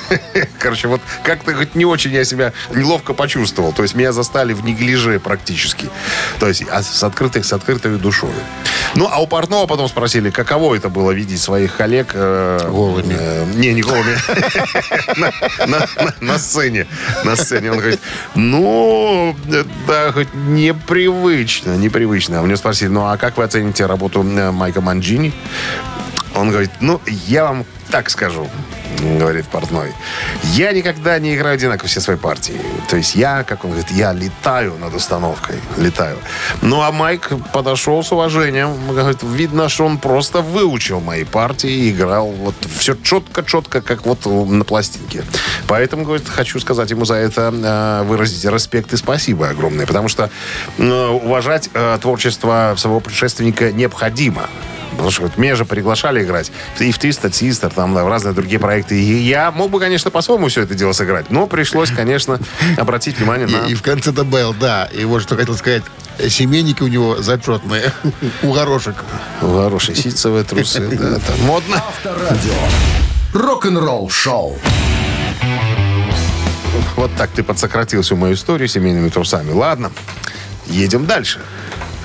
Короче, 0.59 0.87
вот 0.87 1.01
как-то 1.23 1.53
хоть 1.53 1.75
не 1.75 1.85
очень 1.85 2.11
я 2.11 2.25
себя 2.25 2.53
неловко 2.71 3.13
почувствовал. 3.13 3.73
То 3.73 3.83
есть 3.83 3.95
меня 3.95 4.11
застали 4.11 4.53
в 4.53 4.63
неглиже 4.63 5.19
практически. 5.19 5.89
То 6.39 6.47
есть 6.47 6.63
а 6.69 6.81
с 6.83 7.03
открытой, 7.03 7.43
с 7.43 7.53
открытой 7.53 7.97
душой. 7.97 8.29
Ну, 8.95 9.09
а 9.11 9.21
у 9.21 9.27
Портнова 9.27 9.67
потом 9.67 9.87
спросили, 9.89 10.29
каково 10.29 10.75
это 10.75 10.89
было 10.89 11.11
видеть 11.11 11.41
своих 11.41 11.75
коллег... 11.75 12.11
э, 12.13 12.59
Голыми. 12.71 13.15
э, 13.19 13.45
не, 13.55 13.73
не 13.73 13.81
голыми. 13.81 14.15
На- 16.21 16.37
сцене. 16.39 16.87
На 17.25 17.35
сцене. 17.35 17.71
Он 17.71 17.79
говорит, 17.79 17.99
ну, 18.35 19.35
да, 19.87 20.11
хоть 20.13 20.33
непривычно, 20.33 21.75
непривычно. 21.75 22.41
У 22.41 22.45
него 22.45 22.57
спросили, 22.57 22.87
ну, 22.89 23.05
а 23.05 23.17
как 23.17 23.37
вы 23.37 23.43
оцените 23.43 23.85
работу 23.85 24.23
э, 24.23 24.51
Майка 24.51 24.79
Манджини? 24.81 25.33
Он 26.33 26.49
говорит, 26.49 26.71
ну, 26.79 27.01
я 27.27 27.45
вам 27.45 27.65
так 27.89 28.09
скажу, 28.09 28.49
говорит 29.01 29.47
портной. 29.47 29.93
Я 30.53 30.71
никогда 30.71 31.19
не 31.19 31.35
играю 31.35 31.55
одинаково 31.55 31.87
все 31.87 32.01
свои 32.01 32.17
партии. 32.17 32.59
То 32.89 32.97
есть 32.97 33.15
я, 33.15 33.43
как 33.43 33.63
он 33.63 33.71
говорит, 33.71 33.91
я 33.91 34.13
летаю 34.13 34.75
над 34.79 34.93
установкой. 34.93 35.55
Летаю. 35.77 36.17
Ну, 36.61 36.81
а 36.81 36.91
Майк 36.91 37.31
подошел 37.53 38.03
с 38.03 38.11
уважением. 38.11 38.75
Говорит, 38.87 39.23
видно, 39.23 39.69
что 39.69 39.85
он 39.85 39.97
просто 39.97 40.41
выучил 40.41 40.99
мои 40.99 41.23
партии 41.23 41.69
и 41.69 41.91
играл 41.91 42.31
вот 42.31 42.55
все 42.77 42.95
четко-четко, 42.95 43.81
как 43.81 44.05
вот 44.05 44.25
на 44.25 44.63
пластинке. 44.63 45.23
Поэтому, 45.67 46.03
говорит, 46.03 46.27
хочу 46.27 46.59
сказать 46.59 46.89
ему 46.91 47.05
за 47.05 47.15
это, 47.15 47.53
э, 47.53 48.03
выразить 48.03 48.45
респект 48.45 48.93
и 48.93 48.97
спасибо 48.97 49.49
огромное. 49.49 49.85
Потому 49.85 50.09
что 50.09 50.29
э, 50.77 51.07
уважать 51.07 51.69
э, 51.73 51.97
творчество 52.01 52.75
своего 52.77 52.99
предшественника 52.99 53.71
необходимо. 53.71 54.49
Потому 54.95 55.11
что 55.11 55.23
вот 55.23 55.37
меня 55.37 55.55
же 55.55 55.65
приглашали 55.65 56.23
играть 56.23 56.51
и 56.79 56.91
в 56.91 56.97
Twisted 56.99 57.31
Sister, 57.31 57.71
там, 57.73 57.93
да, 57.93 58.03
в 58.03 58.07
разные 58.07 58.33
другие 58.33 58.59
проекты. 58.59 58.99
И 58.99 59.17
я 59.17 59.51
мог 59.51 59.69
бы, 59.71 59.79
конечно, 59.79 60.09
по-своему 60.09 60.47
все 60.47 60.61
это 60.61 60.73
дело 60.73 60.93
сыграть, 60.93 61.29
но 61.29 61.47
пришлось, 61.47 61.91
конечно, 61.91 62.39
обратить 62.77 63.17
внимание 63.17 63.47
на... 63.47 63.67
И, 63.67 63.71
и 63.71 63.75
в 63.75 63.81
конце 63.81 64.11
добавил, 64.11 64.53
да. 64.53 64.85
И 64.85 65.03
вот 65.05 65.21
что 65.21 65.35
хотел 65.35 65.55
сказать. 65.55 65.83
Семейники 66.29 66.81
у 66.81 66.87
него 66.87 67.21
зачетные. 67.21 67.91
У 68.43 68.53
горошек. 68.53 68.95
Хорошие 69.41 69.95
ситцевые 69.95 70.45
трусы, 70.45 70.87
да, 70.87 71.19
там 71.19 71.41
модно. 71.41 71.77
Авторадио. 71.77 72.53
Рок-н-ролл 73.33 74.09
шоу. 74.09 74.57
Вот 76.95 77.11
так 77.17 77.31
ты 77.31 77.43
подсократил 77.43 78.01
всю 78.01 78.15
мою 78.15 78.35
историю 78.35 78.69
семейными 78.69 79.09
трусами. 79.09 79.51
Ладно, 79.51 79.91
едем 80.67 81.05
дальше. 81.05 81.41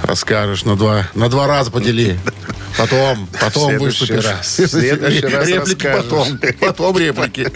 Расскажешь 0.02 0.64
на 0.64 0.76
два, 0.76 1.06
на 1.14 1.28
два 1.28 1.46
раза 1.46 1.70
подели. 1.70 2.18
Потом, 2.80 3.28
потом 3.38 3.68
следующий 3.68 4.00
выступишь. 4.00 4.24
раз. 4.24 4.58
В 4.58 4.66
следующий 4.68 5.26
раз 5.26 5.48
реплики 5.48 5.86
расскажешь. 5.86 6.10
потом. 6.10 6.40
Потом 6.60 6.98
реплики. 6.98 7.52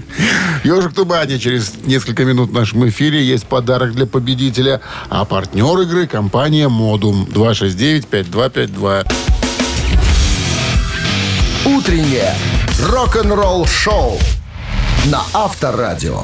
Ежик 0.64 0.92
Тумани 0.92 1.38
через 1.38 1.72
несколько 1.84 2.24
минут 2.24 2.50
в 2.50 2.52
нашем 2.52 2.86
эфире 2.90 3.24
есть 3.24 3.46
подарок 3.46 3.94
для 3.94 4.04
победителя. 4.04 4.82
А 5.08 5.24
партнер 5.24 5.80
игры 5.80 6.06
компания 6.06 6.68
Модум 6.68 7.26
269-5252. 7.32 9.10
Утреннее 11.64 12.34
рок-н-ролл 12.82 13.66
шоу 13.66 14.18
на 15.06 15.22
Авторадио. 15.32 16.22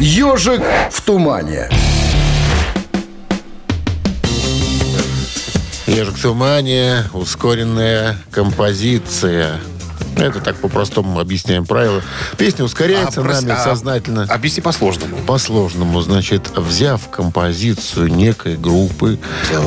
Ежик 0.00 0.62
в 0.90 1.00
тумане. 1.02 1.68
Ежик 5.88 6.18
ускоренная 7.14 8.18
композиция. 8.30 9.58
Это 10.16 10.40
так 10.40 10.56
по-простому 10.56 11.18
объясняем 11.18 11.64
правила. 11.64 12.02
Песня 12.36 12.64
ускоряется 12.64 13.20
А, 13.20 13.24
нами 13.24 13.52
а, 13.52 13.64
сознательно. 13.64 14.24
Объясни 14.24 14.60
по-сложному. 14.60 15.16
По-сложному, 15.26 16.00
значит, 16.02 16.50
взяв 16.56 17.08
композицию 17.08 18.08
некой 18.08 18.56
группы, 18.56 19.18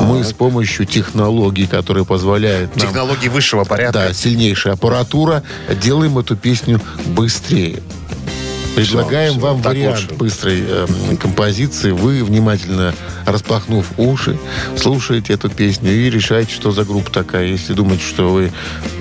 мы 0.02 0.24
с 0.24 0.34
помощью 0.34 0.86
технологий, 0.86 1.66
которые 1.66 2.06
позволяют 2.06 2.76
нам... 2.76 2.88
Технологии 2.88 3.28
высшего 3.28 3.64
порядка. 3.64 3.94
Да, 3.94 4.14
сильнейшая 4.14 4.74
аппаратура, 4.74 5.44
делаем 5.82 6.20
эту 6.20 6.36
песню 6.36 6.80
быстрее. 7.06 7.82
Предлагаем 8.76 9.34
Всё, 9.34 9.42
вам 9.42 9.62
так 9.62 9.74
вариант 9.74 10.02
лучше. 10.02 10.14
быстрой 10.16 10.64
э, 10.66 10.88
композиции. 11.20 11.92
Вы, 11.92 12.24
внимательно 12.24 12.94
распахнув 13.26 13.86
уши, 13.98 14.38
слушаете 14.78 15.34
эту 15.34 15.50
песню 15.50 15.92
и 15.92 16.10
решаете, 16.10 16.54
что 16.54 16.72
за 16.72 16.84
группа 16.86 17.12
такая. 17.12 17.46
Если 17.48 17.74
думаете, 17.74 18.04
что 18.04 18.30
вы 18.32 18.52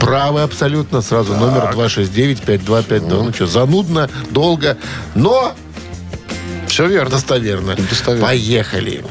правы 0.00 0.42
абсолютно, 0.42 1.02
сразу 1.02 1.34
номер 1.36 1.70
269-5252. 1.74 3.00
Ну 3.24 3.32
что, 3.32 3.46
занудно, 3.46 4.10
долго, 4.30 4.76
но 5.14 5.54
Все 6.66 6.86
верно. 6.86 7.10
достоверно. 7.10 7.76
Достоверно. 7.88 8.26
Поехали. 8.26 9.04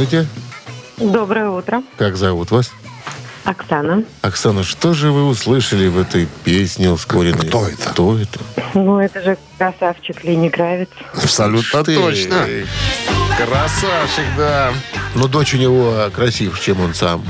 Здравствуйте. 0.00 0.26
Доброе 0.96 1.50
утро. 1.50 1.82
Как 1.98 2.16
зовут 2.16 2.50
вас? 2.50 2.72
Оксана. 3.44 4.04
Оксана, 4.22 4.64
что 4.64 4.94
же 4.94 5.12
вы 5.12 5.26
услышали 5.26 5.88
в 5.88 5.98
этой 5.98 6.26
песне 6.42 6.90
ускоренной? 6.90 7.46
Кто 7.46 7.68
это? 7.68 7.90
Кто 7.90 8.18
это? 8.18 8.40
Ну, 8.72 8.98
это 8.98 9.20
же 9.20 9.36
красавчик 9.58 10.24
Лени 10.24 10.48
Кравец. 10.48 10.88
Абсолютно 11.12 11.84
Ты. 11.84 11.96
точно. 11.96 12.46
Красавчик, 13.36 14.24
да. 14.38 14.72
Но 15.14 15.28
дочь 15.28 15.52
у 15.52 15.58
него 15.58 16.10
красивше, 16.14 16.62
чем 16.62 16.80
он 16.80 16.94
сам. 16.94 17.22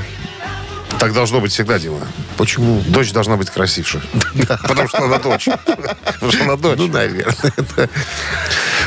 Так 1.01 1.13
должно 1.13 1.41
быть 1.41 1.51
всегда, 1.51 1.77
Дима. 1.77 2.07
Почему? 2.37 2.83
Дочь 2.87 3.11
должна 3.13 3.37
быть 3.37 3.51
красивше. 3.51 4.01
Потому 4.63 4.87
что 4.87 5.05
она 5.05 5.19
дочь. 5.19 5.49
Потому 6.05 6.31
что 6.31 6.45
она 6.45 6.57
дочь. 6.57 6.79
Ну, 6.79 6.87
наверное. 6.87 7.35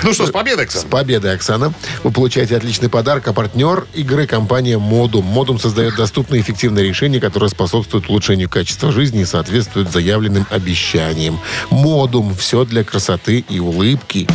Ну 0.04 0.14
что, 0.14 0.28
с 0.28 0.32
победой, 0.32 0.66
С 0.66 0.76
Оксана. 0.76 0.90
победой, 0.90 1.34
Оксана. 1.34 1.74
Вы 2.04 2.12
получаете 2.12 2.58
отличный 2.58 2.90
подарок, 2.90 3.28
а 3.28 3.34
партнер 3.34 3.88
игры 3.94 4.28
компания 4.28 4.78
Модум. 4.78 5.26
Модум 5.26 5.60
создает 5.60 5.96
доступные 5.96 6.40
и 6.40 6.44
эффективные 6.44 6.86
решения, 6.86 7.22
которые 7.22 7.50
способствуют 7.50 8.10
улучшению 8.10 8.50
качества 8.50 8.92
жизни 8.92 9.22
и 9.22 9.26
соответствуют 9.26 9.92
заявленным 9.92 10.46
обещаниям. 10.50 11.40
Модум. 11.70 12.36
Все 12.36 12.66
для 12.66 12.84
красоты 12.84 13.46
и 13.48 13.60
улыбки. 13.60 14.28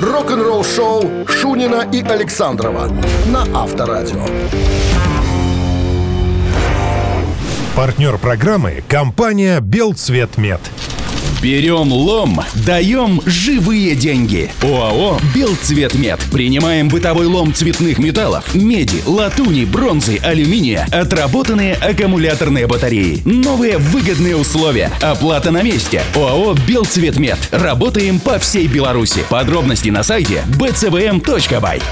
Рок-н-ролл 0.00 0.64
шоу 0.64 1.26
Шунина 1.26 1.88
и 1.92 2.02
Александрова 2.02 2.88
на 3.26 3.42
Авторадио. 3.54 4.24
Партнер 7.74 8.18
программы– 8.18 8.84
компания 8.88 9.60
«Белцветмет». 9.60 10.60
Берем 11.42 11.90
лом, 11.90 12.40
даем 12.66 13.22
живые 13.24 13.94
деньги. 13.94 14.50
ОАО 14.62 15.18
«Белцветмет». 15.34 16.20
Принимаем 16.30 16.88
бытовой 16.88 17.24
лом 17.26 17.54
цветных 17.54 17.98
металлов, 17.98 18.54
меди, 18.54 19.02
латуни, 19.06 19.64
бронзы, 19.64 20.18
алюминия, 20.18 20.86
отработанные 20.92 21.74
аккумуляторные 21.74 22.66
батареи. 22.66 23.22
Новые 23.24 23.78
выгодные 23.78 24.36
условия. 24.36 24.92
Оплата 25.00 25.50
на 25.50 25.62
месте. 25.62 26.02
ОАО 26.14 26.54
«Белцветмет». 26.68 27.38
Работаем 27.50 28.20
по 28.20 28.38
всей 28.38 28.66
Беларуси. 28.66 29.24
Подробности 29.30 29.88
на 29.88 30.02
сайте 30.02 30.44
bcvm.by. 30.58 31.82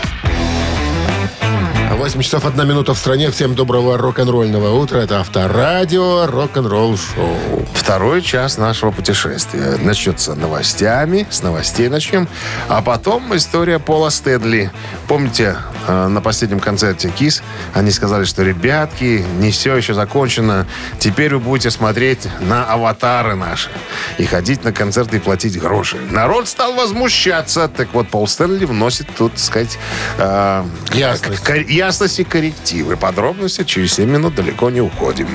8 1.97 2.21
часов 2.23 2.45
1 2.45 2.69
минута 2.69 2.93
в 2.93 2.99
стране. 2.99 3.31
Всем 3.31 3.55
доброго 3.55 3.97
рок-н-ролльного 3.97 4.79
утра. 4.79 4.99
Это 4.99 5.21
Авторадио, 5.21 6.27
рок-н-ролл 6.27 6.97
шоу. 6.97 7.67
Второй 7.73 8.21
час 8.23 8.59
нашего 8.59 8.91
путешествия. 8.91 9.77
Начнется 9.83 10.35
новостями. 10.35 11.27
С 11.31 11.43
новостей 11.43 11.89
начнем. 11.89 12.29
А 12.69 12.83
потом 12.83 13.35
история 13.35 13.79
Пола 13.79 14.11
Стедли. 14.11 14.71
Помните, 15.07 15.57
на 15.89 16.21
последнем 16.21 16.61
концерте 16.61 17.09
КИС 17.11 17.43
они 17.75 17.91
сказали, 17.91 18.25
что, 18.25 18.43
ребятки, 18.43 19.25
не 19.39 19.51
все 19.51 19.75
еще 19.77 19.95
закончено. 19.95 20.67
Теперь 20.99 21.35
вы 21.35 21.41
будете 21.41 21.71
смотреть 21.71 22.29
на 22.41 22.65
аватары 22.65 23.35
наши. 23.35 23.71
И 24.19 24.25
ходить 24.25 24.65
на 24.65 24.73
концерты 24.73 25.17
и 25.17 25.21
платить 25.21 25.59
гроши. 25.59 25.97
Народ 26.11 26.49
стал 26.49 26.75
возмущаться. 26.75 27.69
Так 27.69 27.89
вот, 27.93 28.09
Пол 28.09 28.29
Стэнли 28.29 28.65
вносит 28.65 29.07
тут, 29.17 29.33
так 29.33 29.41
сказать, 29.41 29.79
э, 30.19 30.65
Ясность. 30.93 31.43
к- 31.43 31.55
ясность 31.57 32.21
и 32.21 32.25
коррективы. 32.25 32.97
Подробности 32.97 33.65
через 33.65 33.95
7 33.95 34.11
минут 34.11 34.35
далеко 34.35 34.71
не 34.71 34.81
уходим. 34.81 35.29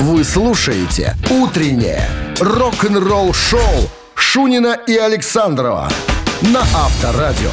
Вы 0.00 0.22
слушаете 0.22 1.16
«Утреннее 1.30 2.08
рок-н-ролл-шоу» 2.40 3.88
Шунина 4.14 4.76
и 4.86 4.96
Александрова 4.96 5.88
на 6.42 6.60
Авторадио. 6.60 7.50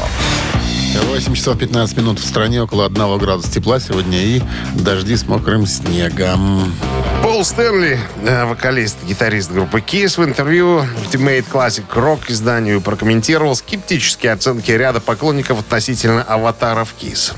8 1.04 1.34
часов 1.34 1.58
15 1.58 1.98
минут 1.98 2.20
в 2.20 2.26
стране, 2.26 2.62
около 2.62 2.86
1 2.86 3.18
градуса 3.18 3.52
тепла 3.52 3.80
сегодня 3.80 4.18
и 4.18 4.42
дожди 4.76 5.16
с 5.16 5.28
мокрым 5.28 5.66
снегом. 5.66 6.74
Пол 7.24 7.44
Стэнли, 7.44 8.00
э, 8.24 8.46
вокалист, 8.46 8.98
гитарист 9.08 9.52
группы 9.52 9.80
Kiss, 9.80 10.20
в 10.20 10.24
интервью 10.24 10.86
Ultimate 11.04 11.46
Classic 11.52 11.86
Rock 11.94 12.26
изданию 12.28 12.82
прокомментировал 12.82 13.56
скептические 13.56 14.34
оценки 14.34 14.72
ряда 14.72 15.00
поклонников 15.00 15.60
относительно 15.60 16.24
аватаров 16.24 16.94
Kiss. 17.02 17.34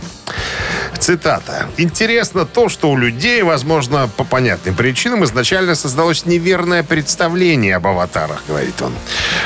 Цитата. 0.99 1.67
«Интересно 1.77 2.45
то, 2.45 2.69
что 2.69 2.89
у 2.89 2.97
людей, 2.97 3.41
возможно, 3.43 4.10
по 4.17 4.23
понятным 4.23 4.75
причинам, 4.75 5.23
изначально 5.23 5.75
создалось 5.75 6.25
неверное 6.25 6.83
представление 6.83 7.75
об 7.75 7.88
аватарах»,— 7.88 8.43
говорит 8.47 8.81
он. 8.81 8.93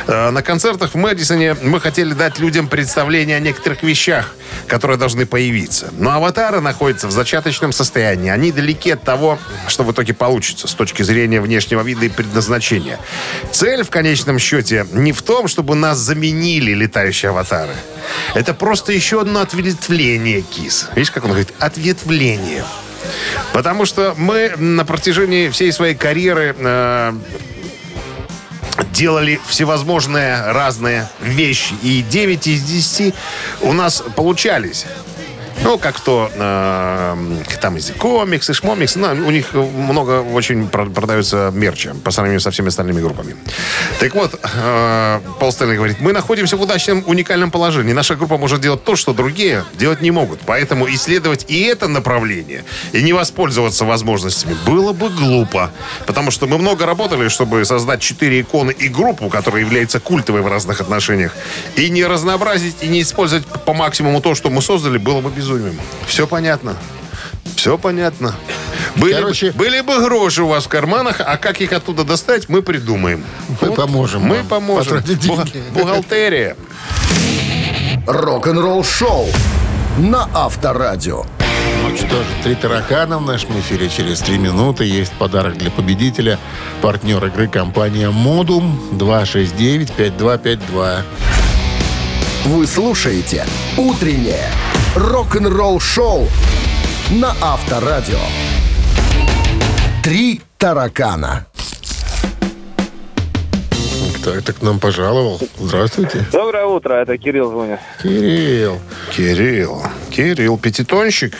«Э, 0.08 0.30
На 0.32 0.42
концертах 0.42 0.92
в 0.94 0.98
Мэдисоне 0.98 1.56
мы 1.62 1.80
хотели 1.80 2.14
дать 2.14 2.40
людям 2.40 2.68
представление 2.68 3.38
о 3.38 3.40
некоторых 3.40 3.84
вещах, 3.84 4.34
которые 4.68 4.98
должны 4.98 5.26
появиться. 5.26 5.90
Но 5.98 6.12
аватары 6.12 6.62
находятся 6.62 7.08
в 7.08 7.12
зачаточном 7.12 7.72
состоянии. 7.74 8.30
Они 8.30 8.52
далеки 8.52 8.92
от 8.92 9.04
того, 9.04 9.38
что 9.68 9.84
в 9.84 9.92
итоге 9.92 10.14
получится 10.14 10.68
с 10.68 10.74
точки 10.74 11.04
зрения 11.04 11.42
внешнего 11.42 11.82
вида 11.82 12.06
и 12.06 12.10
предназначения. 12.10 13.00
Цель, 13.52 13.84
в 13.84 13.90
конечном 13.90 14.40
счете, 14.40 14.86
не 14.92 15.12
в 15.12 15.22
том, 15.22 15.48
чтобы 15.48 15.76
нас 15.76 15.98
заменили 15.98 16.74
летающие 16.74 17.30
аватары. 17.30 17.76
Это 18.34 18.54
просто 18.54 18.92
еще 18.92 19.22
одно 19.22 19.42
ответвление 19.42 20.42
КИС. 20.42 20.90
Видишь, 20.96 21.12
как 21.12 21.24
он 21.24 21.32
говорит? 21.32 21.41
Ответвление. 21.60 22.64
Потому 23.54 23.86
что 23.86 24.14
мы 24.18 24.54
на 24.58 24.86
протяжении 24.86 25.50
всей 25.50 25.72
своей 25.72 25.96
карьеры 25.96 26.56
э, 26.58 27.14
делали 28.94 29.40
всевозможные 29.48 30.52
разные 30.52 31.10
вещи. 31.20 31.74
И 31.82 32.04
9 32.04 32.48
из 32.48 32.64
10 32.64 33.14
у 33.62 33.74
нас 33.74 34.04
получались. 34.16 34.86
Ну, 35.64 35.78
как 35.78 36.00
то 36.00 36.32
э, 36.34 37.16
там 37.62 37.76
эти 37.76 37.92
комиксы, 37.92 38.54
шмомиксы. 38.54 38.98
Ну, 38.98 39.28
у 39.28 39.32
них 39.32 39.54
много 39.54 40.22
очень 40.22 40.68
про- 40.68 40.86
продается 40.88 41.52
мерча 41.54 41.94
по 42.04 42.10
сравнению 42.10 42.40
со 42.40 42.50
всеми 42.50 42.70
остальными 42.70 43.00
группами. 43.00 43.36
Так 44.00 44.16
вот, 44.16 44.40
э, 44.42 45.20
Пол 45.40 45.52
Стэнли 45.52 45.76
говорит, 45.76 45.98
мы 46.00 46.14
находимся 46.14 46.58
в 46.58 46.62
удачном, 46.62 47.04
уникальном 47.06 47.52
положении. 47.52 47.94
Наша 47.94 48.16
группа 48.16 48.38
может 48.38 48.60
делать 48.62 48.84
то, 48.84 48.96
что 48.96 49.14
другие 49.14 49.64
делать 49.78 50.02
не 50.02 50.10
могут. 50.10 50.40
Поэтому 50.48 50.90
исследовать 50.90 51.46
и 51.48 51.62
это 51.62 51.88
направление, 51.88 52.64
и 52.92 53.04
не 53.04 53.14
воспользоваться 53.14 53.86
возможностями 53.86 54.56
было 54.66 54.94
бы 54.94 55.10
глупо. 55.10 55.72
Потому 56.08 56.32
что 56.32 56.48
мы 56.48 56.58
много 56.58 56.88
работали, 56.88 57.28
чтобы 57.28 57.64
создать 57.66 58.02
четыре 58.02 58.42
иконы 58.42 58.72
и 58.72 58.88
группу, 58.88 59.30
которая 59.30 59.62
является 59.62 60.00
культовой 60.00 60.42
в 60.42 60.48
разных 60.48 60.82
отношениях. 60.82 61.34
И 61.76 61.90
не 61.90 62.04
разнообразить, 62.04 62.78
и 62.82 62.88
не 62.88 63.02
использовать 63.02 63.46
по 63.46 63.74
максимуму 63.74 64.22
то, 64.22 64.34
что 64.34 64.50
мы 64.50 64.62
создали, 64.64 64.98
было 64.98 65.22
бы 65.22 65.30
безумием. 65.58 65.80
Все 66.08 66.28
понятно. 66.28 66.76
Все 67.56 67.78
понятно. 67.78 68.36
Были, 68.96 69.14
Короче- 69.14 69.52
бы, 69.52 69.58
были 69.60 69.82
бы 69.82 70.00
гроши 70.04 70.44
у 70.44 70.48
вас 70.48 70.66
в 70.66 70.68
карманах, 70.68 71.18
а 71.20 71.38
как 71.38 71.62
их 71.62 71.72
оттуда 71.74 72.04
достать, 72.04 72.50
мы 72.50 72.62
придумаем. 72.62 73.24
Мы 73.62 73.72
поможем 73.74 74.22
Мы 74.24 74.44
поможем. 74.44 74.98
потратить 74.98 75.26
Бу- 75.28 75.36
деньги. 75.46 75.64
Бухгалтерия. 75.74 76.56
Рок-н-ролл 78.08 78.84
шоу 78.84 79.28
на 79.98 80.28
Авторадио. 80.34 81.26
Ну 81.84 81.96
что 81.98 82.24
ж, 82.24 82.26
три 82.44 82.56
таракана 82.56 83.18
в 83.20 83.26
нашем 83.26 83.60
эфире 83.60 83.90
через 83.90 84.20
три 84.20 84.38
минуты. 84.38 84.86
Есть 84.86 85.12
подарок 85.14 85.58
для 85.58 85.72
победителя. 85.72 86.38
Партнер 86.82 87.24
игры 87.26 87.48
компания 87.48 88.10
Модум 88.10 88.80
269-5252. 88.94 91.02
Вы 92.46 92.68
слушаете 92.68 93.46
«Утреннее 93.78 94.50
рок-н-ролл 94.96 95.80
шоу» 95.80 96.28
на 97.12 97.34
Авторадио. 97.42 98.20
Три 100.04 100.42
таракана. 100.58 101.46
Кто 104.18 104.32
это 104.32 104.54
к 104.54 104.62
нам 104.62 104.80
пожаловал? 104.80 105.40
Здравствуйте. 105.58 106.26
Доброе 106.32 106.66
утро, 106.66 106.94
это 106.94 107.18
Кирилл 107.18 107.50
звонит. 107.50 107.80
Кирилл. 108.02 108.80
Кирилл. 109.12 109.82
Кирилл, 110.12 110.58
пятитонщик. 110.58 111.34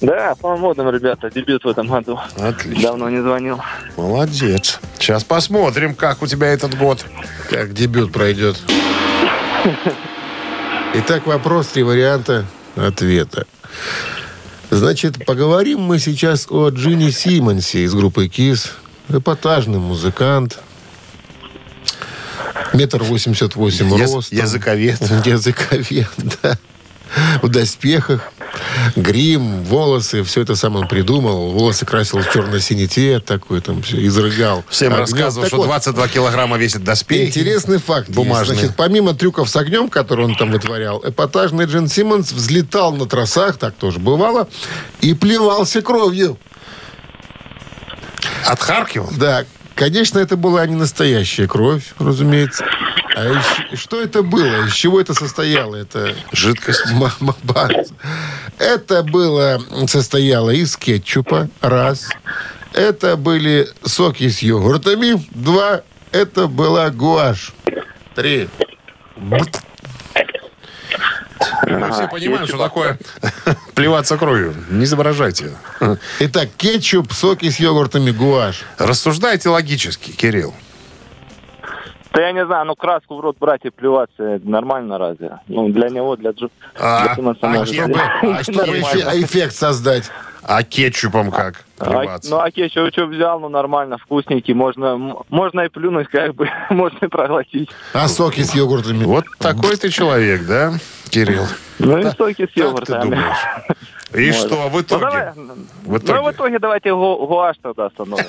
Да, 0.00 0.34
по 0.40 0.56
модным, 0.56 0.90
ребята, 0.90 1.30
дебют 1.30 1.64
в 1.64 1.68
этом 1.68 1.88
году. 1.88 2.18
Отлично. 2.38 2.82
Давно 2.82 3.08
не 3.10 3.20
звонил. 3.20 3.60
Молодец. 3.96 4.80
Сейчас 4.98 5.24
посмотрим, 5.24 5.94
как 5.94 6.22
у 6.22 6.26
тебя 6.26 6.48
этот 6.48 6.76
год. 6.76 7.04
Как 7.48 7.72
дебют 7.72 8.12
пройдет. 8.12 8.56
Итак, 10.94 11.26
вопрос, 11.26 11.68
три 11.68 11.82
варианта 11.82 12.44
ответа. 12.76 13.46
Значит, 14.70 15.24
поговорим 15.24 15.80
мы 15.80 15.98
сейчас 15.98 16.46
о 16.50 16.68
Джинни 16.70 17.10
Симмонсе 17.10 17.84
из 17.84 17.94
группы 17.94 18.28
КИС. 18.28 18.72
Эпатажный 19.08 19.78
музыкант. 19.78 20.58
Метр 22.72 23.02
восемьдесят 23.02 23.54
восемь 23.54 23.90
роста. 23.90 24.34
языковед. 24.34 25.00
Языковед, 25.24 26.10
да. 26.42 26.58
в 27.42 27.48
доспехах, 27.48 28.32
грим, 28.94 29.62
волосы, 29.64 30.22
все 30.22 30.42
это 30.42 30.56
сам 30.56 30.76
он 30.76 30.88
придумал. 30.88 31.50
Волосы 31.50 31.86
красил 31.86 32.20
в 32.20 32.32
черно-синий 32.32 32.86
цвет 32.86 33.24
такой, 33.24 33.60
там 33.60 33.82
все, 33.82 34.04
изрыгал. 34.06 34.64
Всем 34.68 34.88
огнем. 34.92 35.00
рассказывал, 35.00 35.46
что 35.46 35.56
вот, 35.56 35.66
22 35.66 36.08
килограмма 36.08 36.56
весит 36.56 36.84
доспехи. 36.84 37.28
Интересный 37.28 37.78
факт. 37.78 38.08
есть. 38.08 38.16
Бумажные. 38.16 38.58
Значит, 38.58 38.76
помимо 38.76 39.14
трюков 39.14 39.48
с 39.48 39.56
огнем, 39.56 39.88
которые 39.88 40.26
он 40.26 40.36
там 40.36 40.50
вытворял, 40.50 41.02
эпатажный 41.04 41.66
Джин 41.66 41.88
Симмонс 41.88 42.32
взлетал 42.32 42.94
на 42.94 43.06
трассах, 43.06 43.56
так 43.58 43.74
тоже 43.74 43.98
бывало, 43.98 44.48
и 45.00 45.14
плевался 45.14 45.82
кровью. 45.82 46.38
Отхаркивал? 48.44 49.10
Да, 49.16 49.44
конечно, 49.74 50.18
это 50.18 50.36
была 50.36 50.66
не 50.66 50.76
настоящая 50.76 51.48
кровь, 51.48 51.94
разумеется. 51.98 52.64
А 53.16 53.24
из- 53.72 53.78
что 53.80 54.02
это 54.02 54.22
было? 54.22 54.66
Из 54.66 54.74
чего 54.74 55.00
это 55.00 55.14
состояло? 55.14 55.74
Это 55.74 56.14
Жидкость. 56.32 56.82
Это 58.58 59.02
было, 59.02 59.58
состояло 59.88 60.50
из 60.50 60.76
кетчупа, 60.76 61.48
раз. 61.62 62.10
Это 62.74 63.16
были 63.16 63.68
соки 63.84 64.28
с 64.28 64.40
йогуртами, 64.40 65.26
два. 65.30 65.80
Это 66.12 66.46
была 66.46 66.90
гуашь, 66.90 67.52
три. 68.14 68.50
Мы 69.16 69.40
все 71.92 72.08
понимаем, 72.08 72.46
что 72.46 72.58
такое 72.58 72.98
плеваться 73.74 74.18
кровью. 74.18 74.54
Не 74.68 74.84
изображайте. 74.84 75.56
Итак, 76.20 76.50
кетчуп, 76.58 77.14
соки 77.14 77.48
с 77.48 77.58
йогуртами, 77.58 78.10
гуашь. 78.10 78.62
Рассуждайте 78.76 79.48
логически, 79.48 80.10
Кирилл. 80.12 80.54
Да 82.16 82.22
я 82.22 82.32
не 82.32 82.46
знаю, 82.46 82.64
ну 82.64 82.74
краску 82.74 83.14
в 83.16 83.20
рот 83.20 83.36
брать 83.38 83.60
и 83.66 83.70
плеваться, 83.70 84.22
это 84.22 84.48
нормально 84.48 84.96
разве? 84.96 85.38
Ну, 85.48 85.68
для 85.68 85.90
него, 85.90 86.16
для 86.16 86.30
Джо... 86.30 86.48
А, 86.80 87.14
для 87.14 87.32
а 87.42 87.46
может, 87.48 87.74
чтобы- 87.74 88.00
а 88.22 88.42
чтобы. 88.42 88.62
Эфе- 88.78 89.22
эффект 89.22 89.54
создать. 89.54 90.10
А 90.42 90.62
кетчупом 90.62 91.30
как 91.30 91.64
А, 91.78 91.84
плеваться? 91.84 92.30
ну, 92.30 92.38
а 92.40 92.50
кетчуп 92.50 92.88
что 92.92 93.04
взял, 93.06 93.38
ну, 93.40 93.50
нормально, 93.50 93.98
вкусненький, 93.98 94.54
можно, 94.54 95.16
можно 95.28 95.60
и 95.62 95.68
плюнуть, 95.68 96.08
как 96.08 96.34
бы, 96.36 96.48
можно 96.70 97.04
и 97.04 97.08
проглотить. 97.08 97.68
А 97.92 98.08
соки 98.08 98.40
с 98.44 98.54
йогуртами? 98.54 99.04
Вот 99.04 99.24
такой 99.38 99.76
ты 99.76 99.90
человек, 99.90 100.46
да, 100.46 100.72
Кирилл? 101.10 101.44
Ну, 101.80 101.98
и 101.98 102.04
соки 102.16 102.48
с 102.50 102.56
йогуртами. 102.56 103.20
И 104.14 104.28
Можно. 104.28 104.32
что 104.48 104.68
в 104.68 104.72
Ну, 104.72 104.80
итоге? 104.80 105.04
давай, 105.04 105.32
В 105.32 105.36
ну, 105.36 105.54
в 105.84 105.98
итоге? 105.98 106.30
итоге 106.30 106.58
давайте 106.60 106.94
гу- 106.94 107.26
гуашь 107.26 107.56
тогда 107.60 107.86
остановим. 107.86 108.24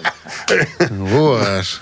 Гуашь. 0.90 1.82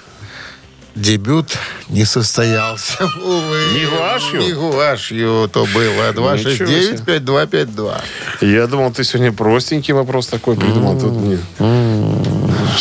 Дебют 0.96 1.58
не 1.90 2.06
состоялся, 2.06 3.04
увы. 3.24 3.58
Не 3.74 3.86
гуашью? 3.86 4.40
Не 4.40 4.54
гуашью 4.54 5.50
то 5.52 5.66
было. 5.74 6.12
Ничего 6.34 6.66
себе. 6.66 7.18
269-5252. 7.18 8.02
Я 8.42 8.68
думал, 8.68 8.94
ты 8.94 9.04
сегодня 9.04 9.34
простенький 9.34 9.94
вопрос 9.94 10.28
такой 10.28 10.56
придумал. 10.56 10.98
Тут 11.00 11.12
не... 11.12 11.38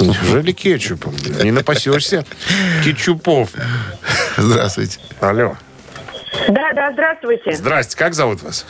Неужели 0.01 0.53
кетчупом? 0.53 1.15
Не 1.43 1.51
напасешься 1.51 2.25
кетчупов. 2.85 3.51
Здравствуйте. 4.37 5.01
Алло. 5.21 5.57
Да, 6.49 6.73
да, 6.73 6.93
здравствуйте. 6.93 7.53
Здрасте, 7.53 7.97
как 7.97 8.15
зовут 8.15 8.43
вас? 8.43 8.65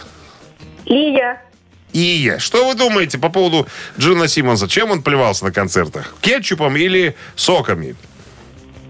Лия. 0.87 1.43
Ия. 1.93 2.39
Что 2.39 2.67
вы 2.67 2.75
думаете 2.75 3.19
по 3.19 3.29
поводу 3.29 3.67
Джина 3.99 4.27
Симмонса? 4.27 4.69
Чем 4.69 4.91
он 4.91 5.03
плевался 5.03 5.45
на 5.45 5.53
концертах? 5.53 6.15
Кетчупом 6.21 6.77
или 6.77 7.15
соками? 7.37 7.95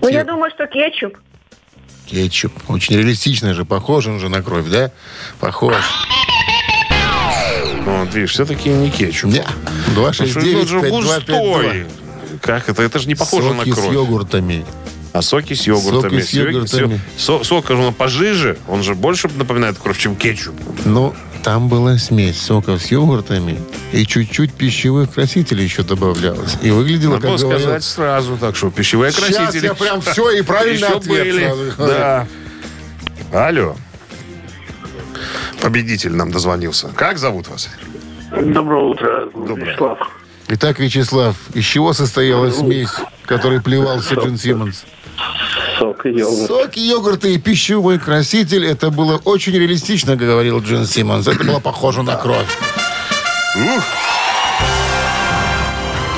Ну, 0.04 0.10
я 0.10 0.24
думаю, 0.24 0.50
что 0.54 0.66
кетчуп. 0.66 1.16
Кетчуп. 2.06 2.52
Очень 2.68 2.96
реалистично 2.98 3.54
же. 3.54 3.64
Похож 3.64 4.06
он 4.06 4.20
же 4.20 4.28
на 4.28 4.42
кровь, 4.42 4.66
да? 4.66 4.90
Похож. 5.40 5.74
Вот 7.86 8.14
видишь, 8.14 8.32
все-таки 8.32 8.68
не 8.68 8.90
кетчуп. 8.90 9.32
Что 9.92 10.02
он 10.04 10.12
же 10.12 10.24
269-5252. 10.24 10.90
густой. 10.90 11.86
Как 12.42 12.68
это? 12.68 12.82
Это 12.82 12.98
же 12.98 13.08
не 13.08 13.14
похоже 13.14 13.48
Соки 13.48 13.68
на 13.70 13.74
с 13.74 13.78
кровь. 13.78 13.92
йогуртами. 13.94 14.66
А 15.14 15.22
соки 15.22 15.54
с 15.54 15.64
йогуртами. 15.68 16.20
Соки 16.20 16.22
с 16.22 16.32
йогуртами. 16.34 17.00
Со- 17.16 17.44
сок, 17.44 17.70
он 17.70 17.94
пожиже, 17.94 18.58
он 18.66 18.82
же 18.82 18.96
больше 18.96 19.28
напоминает 19.36 19.78
кровь, 19.78 19.96
чем 19.96 20.16
кетчуп. 20.16 20.56
Ну, 20.84 21.14
там 21.44 21.68
была 21.68 21.98
смесь 21.98 22.36
соков 22.40 22.82
с 22.82 22.86
йогуртами 22.90 23.60
и 23.92 24.04
чуть-чуть 24.06 24.52
пищевых 24.54 25.14
красителей 25.14 25.62
еще 25.62 25.84
добавлялось. 25.84 26.56
И 26.62 26.70
выглядело, 26.72 27.12
Надо 27.14 27.28
как 27.28 27.30
было 27.30 27.38
говорил... 27.42 27.60
сказать 27.62 27.84
сразу 27.84 28.36
так, 28.38 28.56
что 28.56 28.72
пищевые 28.72 29.12
Сейчас 29.12 29.36
красители... 29.36 29.66
я 29.66 29.74
прям 29.74 30.00
все 30.00 30.30
и 30.32 30.42
правильно 30.52 30.88
ответ 30.88 31.06
были. 31.06 31.44
сразу. 31.44 31.72
Да. 31.78 32.26
Алло. 33.32 33.76
Победитель 35.62 36.12
нам 36.12 36.32
дозвонился. 36.32 36.88
Как 36.88 37.18
зовут 37.18 37.46
вас? 37.46 37.68
Доброе 38.32 38.82
утро, 38.84 39.26
Доброе. 39.32 39.64
Вячеслав. 39.70 39.98
Итак, 40.48 40.78
Вячеслав, 40.80 41.36
из 41.54 41.64
чего 41.64 41.92
состояла 41.92 42.50
смесь, 42.50 42.90
которой 43.26 43.60
плевался 43.62 44.14
Джин 44.14 44.36
Симмонс? 44.36 44.84
Сок 45.78 46.06
и 46.06 46.10
йогурт. 46.10 46.46
Соки, 46.46 46.78
йогурты 46.78 47.34
и 47.34 47.38
пищевой 47.38 47.98
краситель. 47.98 48.64
Это 48.64 48.90
было 48.90 49.20
очень 49.24 49.52
реалистично, 49.54 50.16
говорил 50.16 50.60
Джин 50.60 50.86
Симмонс. 50.86 51.26
Это 51.26 51.44
было 51.44 51.60
похоже 51.60 52.02
на 52.02 52.16
кровь. 52.16 52.46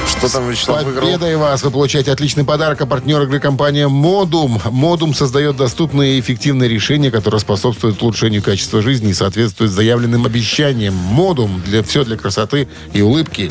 Что 0.09 0.32
там 0.32 0.48
Вячеслав 0.48 0.82
выиграл? 0.85 1.06
Победой 1.06 1.37
вас! 1.37 1.62
Вы 1.62 1.70
получаете 1.70 2.11
отличный 2.11 2.44
подарок. 2.44 2.80
А 2.80 2.87
партнер 2.87 3.20
игры 3.22 3.38
компания 3.38 3.88
«Модум». 3.88 4.61
«Модум» 4.70 5.14
создает 5.14 5.56
доступные 5.56 6.16
и 6.16 6.20
эффективные 6.20 6.70
решения, 6.70 7.11
которые 7.11 7.40
способствуют 7.40 8.00
улучшению 8.02 8.42
качества 8.42 8.80
жизни 8.80 9.11
и 9.11 9.14
соответствуют 9.14 9.72
заявленным 9.72 10.24
обещаниям. 10.24 10.94
«Модум» 10.94 11.62
для 11.66 11.82
все 11.82 12.04
для 12.04 12.16
красоты 12.16 12.66
и 12.94 13.02
улыбки. 13.02 13.50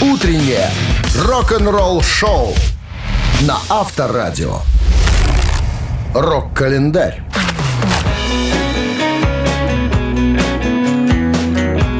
Утреннее 0.00 0.70
рок-н-ролл-шоу 1.16 2.54
на 3.46 3.58
Авторадио. 3.70 4.58
Рок-календарь. 6.14 7.22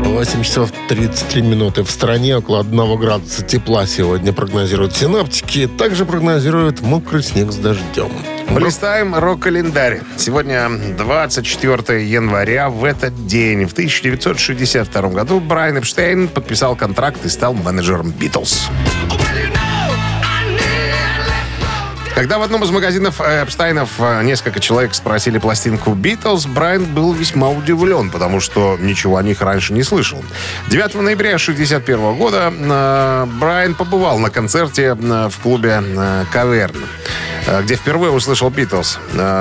8 0.05 0.43
часов 0.43 0.71
33 0.89 1.41
минуты. 1.41 1.83
В 1.83 1.91
стране 1.91 2.37
около 2.37 2.61
1 2.61 2.97
градуса 2.99 3.43
тепла 3.43 3.87
сегодня 3.87 4.35
прогнозируют 4.35 4.95
синаптики. 4.95 5.67
Также 5.67 6.05
прогнозируют 6.05 6.83
мокрый 6.83 7.23
снег 7.23 7.53
с 7.53 7.57
дождем. 7.57 8.13
Листаем 8.55 9.15
рок-календарь. 9.15 10.03
Сегодня 10.19 10.69
24 10.99 12.07
января. 12.07 12.69
В 12.69 12.85
этот 12.85 13.27
день, 13.27 13.65
в 13.65 13.73
1962 13.73 15.09
году, 15.09 15.41
Брайан 15.41 15.79
Эпштейн 15.79 16.29
подписал 16.29 16.77
контракт 16.77 17.25
и 17.25 17.31
стал 17.31 17.55
менеджером 17.55 18.11
«Битлз». 18.11 18.69
Когда 22.21 22.39
в 22.39 22.43
одном 22.43 22.63
из 22.63 22.71
магазинов 22.71 23.19
э, 23.23 23.45
Эпстайнов 23.45 23.93
э, 23.99 24.23
несколько 24.25 24.61
человек 24.61 24.95
спросили 24.95 25.39
пластинку 25.39 25.95
«Битлз», 25.95 26.45
Брайан 26.45 26.85
был 26.85 27.15
весьма 27.15 27.49
удивлен, 27.49 28.11
потому 28.11 28.41
что 28.41 28.77
ничего 28.79 29.17
о 29.17 29.23
них 29.23 29.41
раньше 29.41 29.73
не 29.73 29.83
слышал. 29.83 30.23
9 30.69 30.97
ноября 30.97 31.37
1961 31.37 32.17
года 32.17 32.53
э, 32.53 33.27
Брайан 33.41 33.75
побывал 33.75 34.19
на 34.19 34.29
концерте 34.29 34.93
в 34.93 35.33
клубе 35.43 35.83
«Каверн», 36.31 36.85
где 37.63 37.77
впервые 37.77 38.13
услышал 38.13 38.51
«Битлз», 38.51 38.99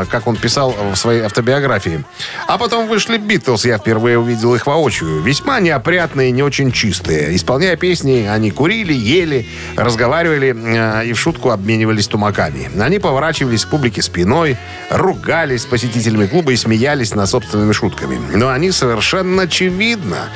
как 0.10 0.26
он 0.26 0.38
писал 0.38 0.74
в 0.94 0.96
своей 0.96 1.24
автобиографии. 1.24 2.06
А 2.48 2.58
потом 2.58 2.88
вышли 2.88 3.18
«Битлз», 3.18 3.66
я 3.66 3.78
впервые 3.78 4.18
увидел 4.18 4.56
их 4.56 4.66
воочию. 4.68 5.22
Весьма 5.22 5.60
неопрятные, 5.60 6.32
не 6.32 6.44
очень 6.44 6.72
чистые. 6.72 7.36
Исполняя 7.36 7.76
песни, 7.76 8.26
они 8.32 8.52
курили, 8.52 8.94
ели, 8.94 9.50
разговаривали 9.76 11.06
и 11.06 11.12
в 11.12 11.20
шутку 11.20 11.50
обменивались 11.50 12.08
тумаками. 12.08 12.69
Они 12.78 13.00
поворачивались 13.00 13.66
к 13.66 13.70
публике 13.70 14.02
спиной, 14.02 14.58
ругались 14.90 15.64
с 15.64 15.66
посетителями 15.66 16.28
клуба 16.28 16.52
и 16.52 16.56
смеялись 16.56 17.16
над 17.16 17.30
собственными 17.30 17.72
шутками. 17.72 18.20
Но 18.36 18.50
они 18.50 18.72
совершенно 18.72 19.44
очевидно 19.44 20.30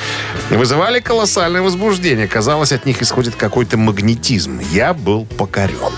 вызывали 0.49 0.99
колоссальное 0.99 1.61
возбуждение. 1.61 2.27
Казалось, 2.27 2.71
от 2.71 2.85
них 2.85 3.01
исходит 3.01 3.35
какой-то 3.35 3.77
магнетизм. 3.77 4.59
Я 4.71 4.93
был 4.93 5.25
покорен. 5.25 5.93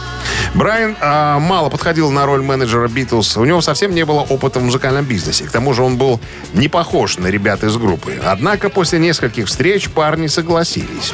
Брайан 0.56 0.96
а, 1.02 1.38
мало 1.38 1.70
подходил 1.70 2.12
на 2.12 2.26
роль 2.26 2.41
менеджера 2.41 2.88
Битлз. 2.88 3.36
У 3.36 3.44
него 3.44 3.60
совсем 3.60 3.94
не 3.94 4.06
было 4.06 4.22
опыта 4.22 4.62
в 4.62 4.63
музыкальном 4.63 5.04
бизнесе. 5.04 5.44
К 5.44 5.52
тому 5.52 5.74
же 5.74 5.84
он 5.84 5.98
был 5.98 6.22
не 6.54 6.70
похож 6.70 7.18
на 7.18 7.28
ребят 7.28 7.65
из 7.65 7.76
группы. 7.76 8.22
Однако 8.24 8.70
после 8.70 9.00
нескольких 9.00 9.48
встреч 9.48 9.89
парни 9.89 10.28
согласились. 10.28 11.12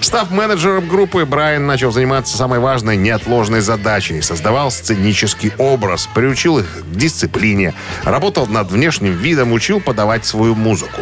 Став 0.00 0.30
менеджером 0.30 0.86
группы, 0.86 1.24
Брайан 1.24 1.66
начал 1.66 1.92
заниматься 1.92 2.36
самой 2.36 2.58
важной 2.58 2.96
неотложной 2.98 3.60
задачей. 3.62 4.20
Создавал 4.20 4.70
сценический 4.70 5.52
образ, 5.56 6.06
приучил 6.14 6.58
их 6.58 6.82
к 6.82 6.94
дисциплине, 6.94 7.72
работал 8.04 8.46
над 8.46 8.70
внешним 8.70 9.16
видом, 9.16 9.52
учил 9.52 9.80
подавать 9.80 10.26
свою 10.26 10.54
музыку. 10.54 11.00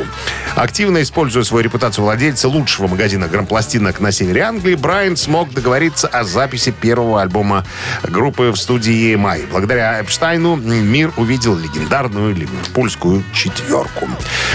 Активно 0.54 1.02
используя 1.02 1.42
свою 1.42 1.64
репутацию 1.64 2.04
владельца 2.04 2.48
лучшего 2.48 2.86
магазина 2.86 3.26
грампластинок 3.26 3.98
на 3.98 4.12
севере 4.12 4.42
Англии, 4.42 4.76
Брайан 4.76 5.16
смог 5.16 5.52
договориться 5.52 6.06
о 6.06 6.22
записи 6.22 6.70
первого 6.70 7.22
альбома 7.22 7.64
группы 8.02 8.50
в 8.50 8.56
студии 8.56 9.14
EMI. 9.14 9.48
Благодаря 9.50 10.00
Эпштайну 10.00 10.56
мир 10.56 11.12
увидел 11.16 11.56
легендарную 11.56 12.34
ливерпульскую 12.34 13.22
четверку. 13.32 14.08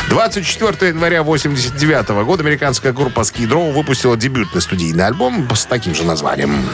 24 0.10 0.92
января 0.92 1.24
89 1.24 2.26
года 2.26 2.44
американская 2.44 2.94
группа 2.94 3.22
Skid 3.22 3.50
Row 3.50 3.74
выпустила 3.74 4.18
дебютный 4.18 4.62
студийный 4.62 5.06
альбом 5.06 5.48
с 5.54 5.66
таким 5.66 5.96
же 5.96 6.04
названием. 6.04 6.66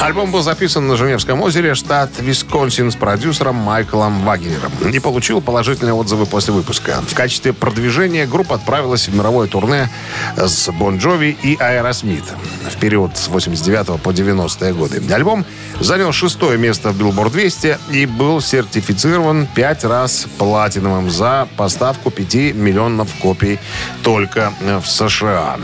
Альбом 0.00 0.30
был 0.30 0.42
записан 0.42 0.86
на 0.86 0.96
Женевском 0.96 1.40
озере, 1.40 1.74
штат 1.74 2.10
Висконсин, 2.18 2.90
с 2.90 2.94
продюсером 2.94 3.54
Майклом 3.54 4.22
Вагнером 4.22 4.70
и 4.92 4.98
получил 4.98 5.40
положительные 5.40 5.94
отзывы 5.94 6.26
после 6.26 6.52
выпуска. 6.52 7.00
В 7.08 7.14
качестве 7.14 7.54
продвижения 7.54 8.26
группа 8.26 8.56
отправилась 8.56 9.08
в 9.08 9.14
мировое 9.14 9.48
турне 9.48 9.88
с 10.36 10.70
Бон 10.72 10.98
Джови 10.98 11.36
и 11.42 11.56
Аэросмит 11.58 12.24
в 12.70 12.76
период 12.78 13.16
с 13.16 13.28
89 13.28 14.00
по 14.02 14.10
90-е 14.10 14.74
годы. 14.74 15.02
Альбом 15.10 15.46
занял 15.80 16.12
шестое 16.12 16.58
место 16.58 16.90
в 16.90 17.00
Billboard 17.00 17.30
200 17.30 17.78
и 17.90 18.04
был 18.04 18.42
сертифицирован 18.42 19.46
пять 19.54 19.84
раз 19.84 20.26
платиновым 20.36 21.10
за 21.10 21.48
поставку 21.56 22.10
5 22.10 22.54
миллионов 22.54 23.08
копий 23.22 23.58
только 24.02 24.52
в 24.60 24.86
США. 24.86 25.56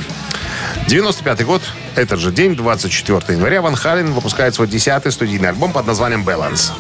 95 0.86 1.44
год, 1.44 1.62
этот 1.96 2.20
же 2.20 2.30
день, 2.30 2.56
24 2.56 3.36
января, 3.36 3.62
Ван 3.62 3.74
Хален 3.74 4.12
выпускает 4.12 4.54
свой 4.54 4.68
десятый 4.68 5.12
студийный 5.12 5.48
альбом 5.48 5.72
под 5.72 5.86
названием 5.86 6.22
«Balance». 6.22 6.72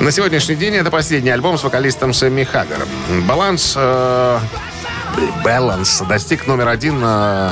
На 0.00 0.10
сегодняшний 0.12 0.54
день 0.54 0.76
это 0.76 0.90
последний 0.90 1.30
альбом 1.30 1.58
с 1.58 1.62
вокалистом 1.62 2.14
Сэмми 2.14 2.44
Хаггером. 2.44 2.88
«Баланс» 3.26 3.74
э, 3.76 4.38
«Balance» 5.44 6.06
достиг 6.08 6.46
номер 6.46 6.68
один 6.68 7.00
э, 7.02 7.50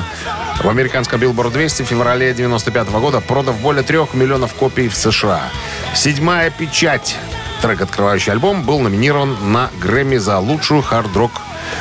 в 0.63 0.69
американском 0.69 1.21
Billboard 1.21 1.53
200 1.53 1.83
в 1.83 1.87
феврале 1.87 2.33
95 2.33 2.89
года, 2.91 3.21
продав 3.21 3.61
более 3.61 3.83
трех 3.83 4.15
миллионов 4.15 4.55
копий 4.55 4.89
в 4.89 4.97
США. 4.97 5.43
Седьмая 5.95 6.51
печать 6.51 7.17
Трек, 7.61 7.81
открывающий 7.81 8.33
альбом, 8.33 8.63
был 8.63 8.79
номинирован 8.79 9.37
на 9.53 9.71
Грэмми 9.81 10.17
за 10.17 10.39
лучшую 10.39 10.81
хард-рок 10.81 11.33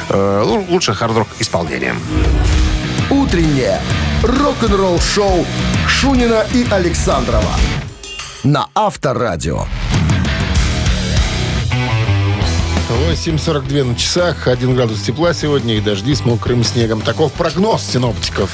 э, 0.10 0.42
лу- 0.46 0.70
лучшее 0.70 0.96
хард-рок 0.96 1.28
исполнение. 1.40 1.96
Утреннее 3.10 3.80
рок-н-ролл-шоу 4.24 5.46
Шунина 5.88 6.46
и 6.54 6.68
Александрова 6.70 7.54
на 8.44 8.68
Авторадио. 8.76 9.66
8.42 12.90 13.84
на 13.84 13.96
часах, 13.96 14.48
1 14.48 14.74
градус 14.74 15.02
тепла 15.02 15.34
сегодня 15.34 15.76
и 15.76 15.82
дожди 15.82 16.16
с 16.16 16.24
мокрым 16.24 16.64
снегом. 16.64 17.02
Таков 17.02 17.34
прогноз 17.34 17.84
синоптиков. 17.84 18.50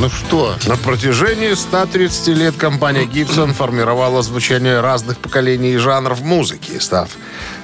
Ну 0.00 0.08
что, 0.10 0.56
На 0.66 0.76
протяжении 0.76 1.54
130 1.54 2.28
лет 2.28 2.56
компания 2.56 3.04
Gibson 3.04 3.52
формировала 3.52 4.22
звучание 4.22 4.80
разных 4.80 5.18
поколений 5.18 5.74
и 5.74 5.76
жанров 5.76 6.20
музыки, 6.22 6.78
став 6.80 7.10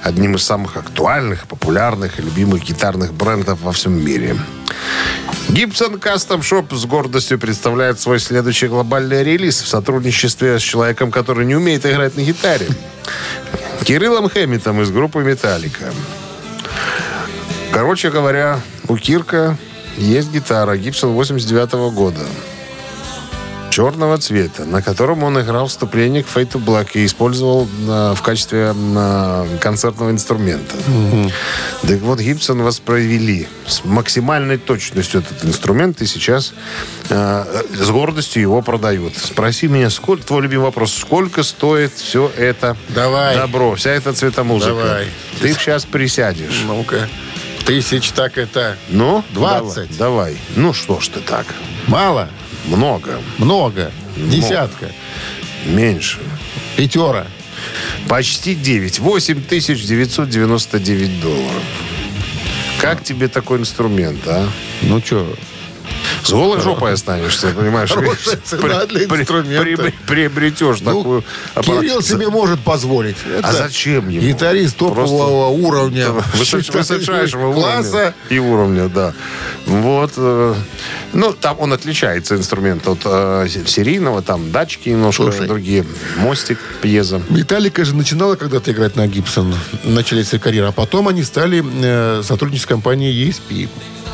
одним 0.01 0.35
из 0.35 0.43
самых 0.43 0.77
актуальных, 0.77 1.45
популярных 1.45 2.19
и 2.19 2.21
любимых 2.21 2.63
гитарных 2.63 3.13
брендов 3.13 3.59
во 3.61 3.73
всем 3.73 3.93
мире. 3.93 4.37
Gibson 5.49 5.99
Custom 5.99 6.39
Shop 6.39 6.73
с 6.73 6.85
гордостью 6.85 7.37
представляет 7.37 7.99
свой 7.99 8.19
следующий 8.19 8.67
глобальный 8.67 9.25
релиз 9.25 9.61
в 9.61 9.67
сотрудничестве 9.67 10.57
с 10.57 10.61
человеком, 10.61 11.11
который 11.11 11.45
не 11.45 11.55
умеет 11.55 11.85
играть 11.85 12.15
на 12.15 12.21
гитаре. 12.21 12.67
Кириллом 13.83 14.29
Хэммитом 14.29 14.81
из 14.81 14.91
группы 14.91 15.23
«Металлика». 15.23 15.93
Короче 17.71 18.09
говоря, 18.09 18.59
у 18.87 18.97
Кирка 18.97 19.57
есть 19.97 20.31
гитара 20.31 20.77
Гибсон 20.77 21.11
89 21.11 21.93
года. 21.93 22.25
Черного 23.77 24.17
цвета, 24.17 24.65
на 24.65 24.81
котором 24.81 25.21
он 25.21 25.39
играл 25.39 25.67
вступление 25.67 26.23
к 26.23 26.25
Fade 26.25 26.53
to 26.53 26.65
Black 26.65 26.93
и 26.95 27.05
использовал 27.05 27.67
э, 27.87 28.15
в 28.15 28.21
качестве 28.23 28.73
э, 28.75 29.57
концертного 29.61 30.09
инструмента. 30.09 30.75
Так 31.83 31.99
вот, 31.99 32.19
Гибсон 32.19 32.63
воспроизвели 32.63 33.47
с 33.67 33.85
максимальной 33.85 34.57
точностью 34.57 35.19
этот 35.19 35.45
инструмент 35.45 36.01
и 36.01 36.07
сейчас 36.07 36.53
э, 37.09 37.63
с 37.71 37.89
гордостью 37.91 38.41
его 38.41 38.63
продают. 38.63 39.15
Спроси 39.15 39.67
меня, 39.67 39.91
сколько, 39.91 40.25
твой 40.25 40.41
любимый 40.41 40.63
вопрос, 40.63 40.95
сколько 40.95 41.43
стоит 41.43 41.93
все 41.93 42.31
это 42.35 42.75
Давай. 42.89 43.35
добро, 43.37 43.75
вся 43.75 43.91
эта 43.91 44.11
цветомузыка? 44.11 44.73
Давай. 44.73 45.07
Ты 45.39 45.53
сейчас 45.53 45.85
присядешь. 45.85 46.63
ну-ка, 46.65 47.07
тысяч 47.67 48.09
так 48.09 48.39
это... 48.39 48.75
Ну, 48.89 49.23
20. 49.35 49.75
Давай, 49.75 49.87
давай. 49.99 50.37
Ну 50.55 50.73
что 50.73 50.99
ж 50.99 51.09
ты 51.09 51.19
так? 51.19 51.45
Мало, 51.85 52.27
Много. 52.67 53.21
много, 53.37 53.91
десятка, 54.15 54.91
Меньше. 55.65 56.19
пятера. 56.75 57.27
Почти 58.07 58.55
9. 58.55 58.99
8 58.99 59.41
тысяч 59.43 59.83
999 59.85 61.19
долларов. 61.21 61.63
Как 62.79 63.03
тебе 63.03 63.27
такой 63.27 63.57
инструмент, 63.59 64.19
а? 64.27 64.47
Ну 64.83 65.01
что, 65.03 65.35
голой 66.29 66.61
жопой 66.61 66.93
останешься, 66.93 67.49
понимаешь? 67.49 67.91
Приобретешь 70.07 70.81
ну, 70.81 70.97
такую. 70.97 71.23
Кирилл 71.61 72.01
себе 72.01 72.29
может 72.29 72.59
позволить. 72.59 73.17
А 73.43 73.51
зачем 73.51 74.09
ему? 74.09 74.25
Гитарист 74.25 74.77
топового 74.77 75.47
уровня. 75.47 76.07
Высоч- 76.33 76.71
высочайшего 76.73 77.53
класса. 77.53 78.13
и 78.29 78.39
уровня, 78.39 78.89
да. 78.89 79.13
Вот. 79.65 80.13
э, 80.17 80.55
Ну, 81.13 81.33
там 81.33 81.57
он 81.59 81.73
отличается, 81.73 82.35
инструмент, 82.35 82.87
от 82.87 82.99
э, 83.05 83.47
серийного. 83.65 84.21
Там 84.21 84.51
датчики 84.51 84.89
немножко 84.89 85.31
другие. 85.45 85.85
Мостик, 86.17 86.59
пьеза. 86.81 87.21
Металлика 87.29 87.85
же 87.85 87.95
начинала 87.95 88.35
когда-то 88.35 88.71
играть 88.71 88.95
на 88.95 89.07
Гибсон. 89.07 89.53
Начали 89.83 90.23
свою 90.23 90.41
карьеру. 90.41 90.67
А 90.67 90.71
потом 90.71 91.07
они 91.07 91.23
стали 91.23 91.63
э, 91.65 92.21
сотрудничать 92.23 92.63
с 92.63 92.67
компанией 92.67 93.29
ESP. 93.29 93.69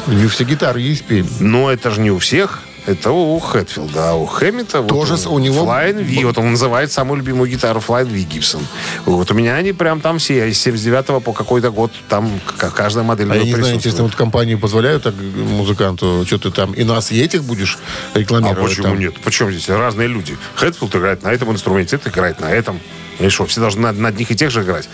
У 0.08 0.12
них 0.12 0.32
все 0.32 0.44
гитары 0.44 0.82
ESP. 0.82 1.26
Но 1.40 1.72
это 1.72 1.92
же 1.92 2.02
не 2.02 2.12
у 2.12 2.20
всех. 2.20 2.62
Это 2.86 3.12
у 3.12 3.40
Хэтфилда, 3.40 4.10
а 4.10 4.14
у 4.16 4.26
Хэммита 4.26 4.82
вот 4.82 4.90
Тоже 4.90 5.16
с- 5.16 5.26
у 5.26 5.40
него- 5.40 5.64
Flying 5.66 6.04
V. 6.04 6.26
Вот 6.26 6.38
он 6.38 6.52
называет 6.52 6.92
самую 6.92 7.20
любимую 7.20 7.50
гитару 7.50 7.80
Flying 7.80 8.08
V 8.10 8.18
Gibson. 8.30 8.62
Вот 9.06 9.32
у 9.32 9.34
меня 9.34 9.56
они 9.56 9.72
прям 9.72 10.02
там 10.02 10.18
все. 10.20 10.52
С 10.54 10.60
79 10.60 11.22
по 11.24 11.32
какой-то 11.32 11.72
год 11.72 11.94
там 12.10 12.30
каждая 12.58 13.06
модель 13.06 13.32
А 13.32 13.36
я 13.38 13.44
не 13.44 13.54
знаю, 13.56 13.76
интересно, 13.76 14.04
вот 14.04 14.16
компании 14.16 14.56
позволяют 14.56 15.04
так 15.04 15.14
музыканту, 15.16 16.26
что 16.28 16.38
ты 16.40 16.52
там, 16.52 16.74
и 16.74 16.84
нас, 16.84 17.10
и 17.14 17.22
этих 17.22 17.46
будешь 17.46 17.78
А 18.16 18.20
рекламировать? 18.20 18.60
почему 18.68 18.84
там? 18.88 19.00
нет? 19.00 19.14
Почему 19.24 19.50
здесь 19.52 19.70
разные 19.70 20.10
люди? 20.10 20.38
Хэтфилд 20.56 20.94
играет 20.94 21.24
на 21.24 21.30
этом 21.30 21.52
инструменте, 21.54 21.96
это 21.96 22.10
играет 22.10 22.42
на 22.42 22.52
этом. 22.52 22.82
И 23.20 23.30
что, 23.30 23.46
все 23.46 23.62
должны 23.62 23.82
на, 23.82 23.94
на 23.94 24.10
одних 24.10 24.30
и 24.30 24.36
тех 24.36 24.52
же 24.52 24.62
играть? 24.64 24.90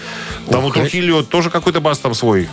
Там 0.51 0.61
вот 0.61 0.77
у 0.77 0.79
Хэ- 0.81 0.89
Хиллио 0.89 1.23
тоже 1.23 1.49
какой-то 1.49 1.81
бас 1.81 1.97
там 1.97 2.13
свой. 2.13 2.47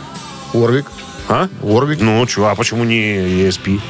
Орвик. 0.54 0.86
А? 1.28 1.48
Орвик. 1.62 2.00
Ну, 2.00 2.24
чё, 2.26 2.46
а 2.46 2.54
почему 2.54 2.84
не 2.84 3.16
ESP? 3.16 3.80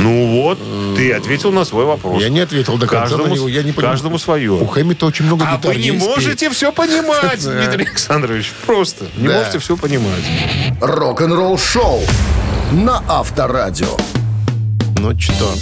Ну 0.00 0.42
вот, 0.42 0.58
ты 0.96 1.12
ответил 1.12 1.50
на 1.50 1.64
свой 1.64 1.84
вопрос. 1.86 2.20
Я 2.22 2.28
не 2.28 2.40
ответил 2.40 2.74
до 2.76 2.86
конца 2.86 3.00
каждому, 3.16 3.26
на 3.26 3.34
него. 3.34 3.48
Я 3.48 3.62
не 3.62 3.72
понимаю. 3.72 3.94
каждому 3.94 4.18
свое. 4.18 4.52
У 4.52 4.66
Хэммита 4.66 5.06
очень 5.06 5.24
много 5.24 5.46
А 5.48 5.56
гитар 5.56 5.74
вы 5.74 5.80
не 5.80 5.90
ESP. 5.90 5.98
можете 5.98 6.50
все 6.50 6.72
понимать. 6.72 7.40
Дмитрий 7.42 7.84
Александрович. 7.86 8.52
Просто 8.66 9.06
не 9.16 9.28
Да. 9.28 9.38
можете 9.38 9.58
все 9.58 9.76
понимать. 9.76 10.22
Рок-н-ролл-шоу 10.80 12.02
на 12.72 13.02
Авторадио. 13.08 13.96
Ну 15.00 15.18
что, 15.18 15.54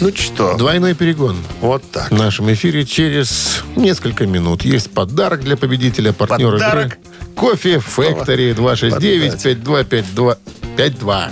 Ну 0.00 0.10
что, 0.14 0.56
двойной 0.56 0.94
перегон. 0.94 1.36
вот 1.60 1.82
так. 1.90 2.10
В 2.10 2.14
нашем 2.14 2.52
эфире 2.52 2.84
через 2.84 3.62
несколько 3.76 4.26
минут 4.26 4.62
есть 4.64 4.90
подарок 4.92 5.40
для 5.42 5.56
победителя, 5.56 6.12
партнер 6.12 6.52
Подарок? 6.52 6.86
игры. 6.86 6.98
Кофе 7.38 7.76
Factory 7.76 8.52
269-5252. 8.54 11.30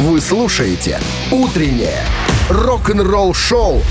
Вы 0.00 0.20
слушаете 0.20 1.00
«Утреннее 1.32 2.04
рок-н-ролл-шоу» 2.50 3.82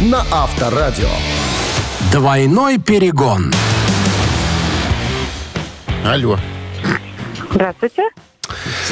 на 0.00 0.22
Авторадио. 0.30 1.08
Двойной 2.12 2.78
перегон. 2.78 3.50
Алло. 6.04 6.38
Здравствуйте. 7.52 8.02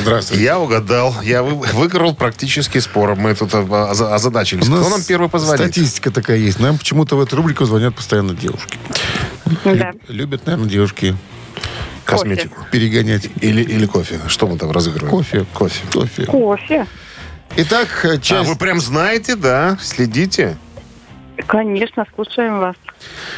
Здравствуйте. 0.00 0.42
Я 0.44 0.58
угадал. 0.58 1.14
Я 1.22 1.42
вы- 1.42 1.54
выиграл 1.72 2.14
практически 2.14 2.78
спор. 2.78 3.14
Мы 3.16 3.34
тут 3.34 3.54
а, 3.54 3.62
оза- 3.62 4.14
озадачились. 4.14 4.66
У 4.68 4.70
нас 4.70 4.80
Кто 4.80 4.88
нам 4.90 5.02
первый 5.04 5.28
позвонит? 5.28 5.60
Статистика 5.60 6.10
такая 6.10 6.38
есть. 6.38 6.58
Нам 6.60 6.78
почему-то 6.78 7.16
в 7.16 7.20
эту 7.20 7.36
рубрику 7.36 7.64
звонят 7.64 7.94
постоянно 7.94 8.34
девушки. 8.34 8.78
Да. 9.64 9.92
Любят, 10.08 10.46
наверное, 10.46 10.68
девушки 10.68 11.16
Косметику. 12.04 12.56
перегонять. 12.70 13.28
Или, 13.40 13.62
или 13.62 13.86
кофе. 13.86 14.18
Что 14.28 14.46
мы 14.46 14.58
там 14.58 14.70
разыгрываем? 14.70 15.10
Кофе. 15.10 15.46
Кофе. 15.52 15.80
Кофе. 15.92 16.24
Кофе. 16.26 16.86
Итак, 17.56 17.88
А 18.04 18.16
часть... 18.18 18.48
вы 18.48 18.56
прям 18.56 18.80
знаете, 18.80 19.36
да? 19.36 19.78
Следите? 19.82 20.56
Конечно, 21.46 22.06
слушаем 22.14 22.60
вас. 22.60 22.76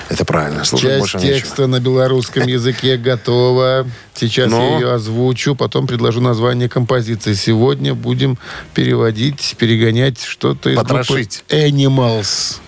Это 0.09 0.25
правильно. 0.25 0.65
Слушать 0.65 0.89
Часть 0.89 0.99
больше 1.01 1.17
нечего. 1.19 1.33
текста 1.35 1.67
на 1.67 1.81
белорусском 1.81 2.47
языке 2.47 2.97
готова. 2.97 3.87
Сейчас 4.15 4.51
Ну? 4.51 4.61
я 4.61 4.79
ее 4.79 4.93
озвучу, 4.93 5.55
потом 5.57 5.87
предложу 5.87 6.21
название 6.21 6.69
композиции. 6.69 7.33
Сегодня 7.35 7.95
будем 7.95 8.39
переводить, 8.75 9.57
перегонять 9.59 10.21
что-то 10.23 10.71
из 10.71 10.77
Потрошить. 10.77 11.45
группы 11.49 11.67
Animals. 11.67 12.59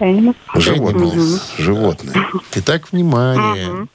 Animals. 0.00 0.34
Животные. 0.56 1.38
Животные. 1.58 2.26
Итак, 2.56 2.92
внимание. 2.92 3.86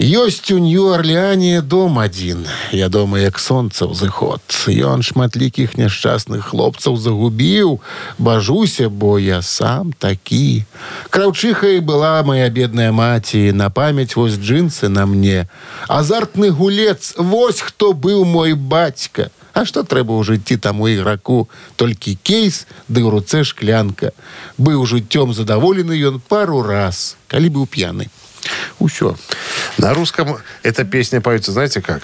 Ёсць 0.00 0.50
у 0.50 0.56
Нью-Орлеане 0.56 1.60
дом 1.60 1.98
адзін. 1.98 2.46
Я 2.72 2.88
дома 2.88 3.20
як 3.20 3.36
сонца 3.36 3.84
ўзыход. 3.84 4.40
Ён 4.64 5.04
шматлікіх 5.04 5.76
няшчасных 5.76 6.56
хлопцаў 6.56 6.96
загубіў. 6.96 7.84
Бажуся, 8.16 8.88
бо 8.88 9.20
я 9.20 9.42
сам 9.44 9.92
такі. 9.92 10.64
Краўчыхай 11.12 11.84
была 11.84 12.24
моя 12.24 12.48
бедная 12.48 12.96
маці. 12.96 13.52
На 13.52 13.68
памяць 13.68 14.16
вось 14.16 14.40
джинсы 14.40 14.88
на 14.88 15.04
мне. 15.04 15.52
Азартны 15.84 16.48
гулец, 16.48 17.12
вось 17.20 17.60
хто 17.60 17.92
быў 17.92 18.24
мой 18.24 18.56
бацька. 18.56 19.28
А 19.52 19.68
што 19.68 19.84
трэба 19.84 20.16
ў 20.16 20.24
жыцці 20.24 20.56
таму 20.56 20.88
іграку? 20.88 21.52
Толькі 21.76 22.16
кейс, 22.24 22.64
ды 22.88 23.04
ў 23.04 23.20
руцэ 23.20 23.44
шклянка. 23.44 24.16
Быў 24.56 24.88
жыццём 24.88 25.36
задаволены 25.36 25.92
ён 26.08 26.24
пару 26.24 26.64
раз, 26.64 27.20
калі 27.28 27.52
быў 27.52 27.68
п'яны. 27.68 28.08
Усё. 28.79 29.15
На 29.77 29.93
русском 29.93 30.37
эта 30.63 30.83
песня 30.83 31.21
поется, 31.21 31.51
знаете 31.51 31.81
как? 31.81 32.01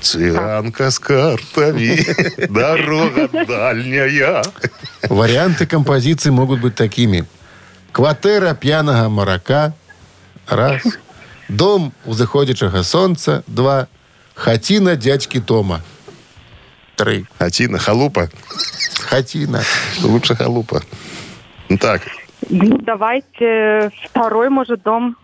Цыганка 0.00 0.90
с 0.90 0.98
картами, 0.98 1.98
дорога 2.48 3.28
дальняя. 3.46 4.42
Варианты 5.08 5.66
композиции 5.66 6.30
могут 6.30 6.60
быть 6.60 6.74
такими. 6.74 7.24
Кватэра 7.92 8.54
п'янага 8.54 9.08
марака. 9.08 9.72
Раз. 10.48 10.82
Дом 11.48 11.92
узыходзячага 12.04 12.82
сонца. 12.82 13.42
Два. 13.46 13.86
Хаціна 14.34 14.96
дядьки 14.96 15.40
Тома. 15.40 15.80
Три. 16.96 17.26
Хатина, 17.38 17.78
халупа. 17.78 18.28
Хатина. 19.00 19.62
Лучше 20.02 20.34
халупа. 20.36 20.82
Ну 21.68 21.78
так, 21.78 22.02
Ну, 22.50 22.78
давайте 22.78 23.90
второй, 24.10 24.50
может, 24.50 24.82
дом. 24.82 25.16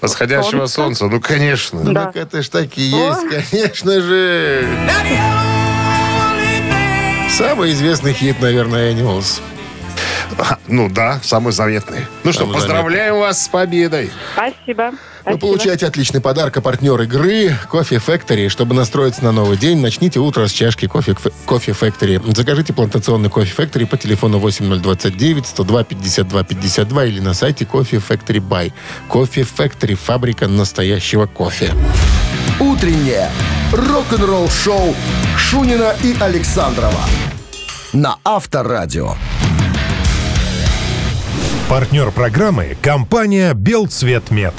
Восходящего 0.00 0.66
солнца, 0.66 1.06
ну 1.06 1.20
конечно. 1.20 1.80
Да. 1.80 2.06
так 2.06 2.16
это 2.16 2.42
ж 2.42 2.48
так 2.48 2.76
и 2.76 2.82
есть, 2.82 3.28
конечно 3.28 4.00
же. 4.00 4.68
Самый 7.30 7.72
известный 7.72 8.12
хит, 8.12 8.40
наверное, 8.40 8.92
Animals. 8.92 9.40
Ну 10.66 10.88
да, 10.88 11.20
самый 11.22 11.52
заветный. 11.52 12.06
Ну 12.24 12.32
что, 12.32 12.42
Самый 12.42 12.54
поздравляем 12.54 13.18
вас 13.18 13.44
с 13.44 13.48
победой. 13.48 14.10
Спасибо. 14.34 14.90
Вы 14.90 15.32
Спасибо. 15.32 15.40
получаете 15.40 15.86
отличный 15.86 16.20
подарок, 16.20 16.56
а 16.56 16.60
партнер 16.60 17.00
игры 17.00 17.56
Кофе 17.70 17.96
Factory. 17.96 18.48
Чтобы 18.48 18.74
настроиться 18.74 19.24
на 19.24 19.32
новый 19.32 19.56
день, 19.56 19.80
начните 19.80 20.20
утро 20.20 20.46
с 20.46 20.52
чашки 20.52 20.86
Кофе, 20.86 21.16
кофе 21.46 21.72
Factory. 21.72 22.20
Закажите 22.36 22.72
плантационный 22.74 23.30
Кофе 23.30 23.62
Factory 23.62 23.86
по 23.86 23.96
телефону 23.96 24.38
8029 24.38 25.46
102 25.46 25.84
52 25.84 26.44
52 26.44 27.04
или 27.06 27.20
на 27.20 27.32
сайте 27.32 27.64
Кофе 27.64 27.96
Factory 27.96 28.40
Buy. 28.40 28.72
Кофе 29.08 29.42
Factory– 29.42 29.94
фабрика 29.96 30.46
настоящего 30.46 31.26
кофе. 31.26 31.72
Утреннее 32.60 33.30
рок-н-ролл-шоу 33.72 34.94
Шунина 35.38 35.94
и 36.02 36.14
Александрова 36.20 37.00
на 37.94 38.16
Авторадио. 38.24 39.14
Партнер 41.68 42.10
программы– 42.10 42.76
компания 42.82 43.54
«Белцветмет». 43.54 44.52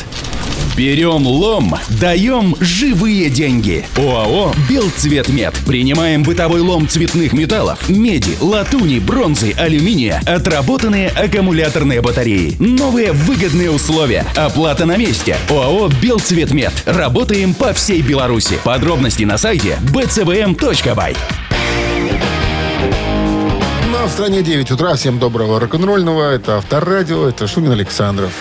Берем 0.75 1.25
лом, 1.25 1.75
даем 2.01 2.55
живые 2.59 3.29
деньги. 3.29 3.85
ОАО 3.95 4.53
«Белцветмет». 4.67 5.53
Принимаем 5.67 6.23
бытовой 6.23 6.61
лом 6.61 6.89
цветных 6.89 7.31
металлов, 7.31 7.87
меди, 7.87 8.35
латуни, 8.41 8.99
бронзы, 8.99 9.53
алюминия, 9.55 10.19
отработанные 10.25 11.09
аккумуляторные 11.09 12.01
батареи. 12.01 12.55
Новые 12.59 13.13
выгодные 13.13 13.69
условия. 13.69 14.25
Оплата 14.35 14.85
на 14.85 14.97
месте. 14.97 15.37
ОАО 15.49 15.89
«Белцветмет». 16.01 16.73
Работаем 16.85 17.53
по 17.53 17.71
всей 17.71 18.01
Беларуси. 18.01 18.59
Подробности 18.63 19.23
на 19.23 19.37
сайте 19.37 19.77
bcvm.by. 19.93 21.15
В 24.05 24.09
стране 24.09 24.43
9 24.43 24.71
утра. 24.71 24.93
Всем 24.93 25.17
доброго 25.17 25.59
рок-н-ролльного. 25.59 26.31
Это 26.31 26.57
Авторадио, 26.57 27.27
это 27.27 27.47
Шунин 27.47 27.71
Александров. 27.71 28.31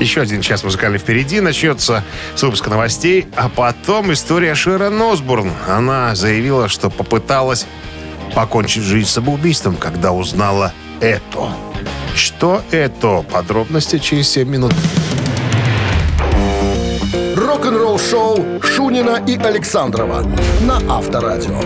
Еще 0.00 0.20
один 0.20 0.42
час 0.42 0.64
музыкальный 0.64 0.98
впереди. 0.98 1.40
Начнется 1.40 2.02
с 2.34 2.42
выпуска 2.42 2.70
новостей, 2.70 3.28
а 3.36 3.48
потом 3.48 4.12
история 4.12 4.56
Шерон 4.56 5.00
Осборн. 5.00 5.52
Она 5.68 6.16
заявила, 6.16 6.68
что 6.68 6.90
попыталась 6.90 7.66
покончить 8.34 8.82
жизнь 8.82 9.08
самоубийством, 9.08 9.76
когда 9.76 10.10
узнала 10.12 10.72
это. 11.00 11.54
Что 12.16 12.60
это? 12.72 13.24
Подробности 13.30 13.98
через 13.98 14.28
7 14.28 14.48
минут. 14.48 14.74
Рок-н-ролл-шоу 17.36 18.60
Шунина 18.60 19.22
и 19.26 19.36
Александрова 19.36 20.26
на 20.62 20.78
Авторадио. 20.92 21.60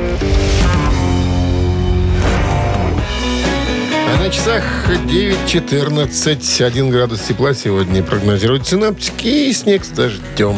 А 4.07 4.17
на 4.19 4.31
часах 4.31 4.63
9.14. 4.89 6.65
1 6.65 6.91
градус 6.91 7.21
тепла 7.23 7.55
сегодня 7.55 8.03
прогнозируют 8.03 8.67
синаптики 8.67 9.49
и 9.49 9.53
снег 9.53 9.85
с 9.85 9.89
дождем. 9.89 10.57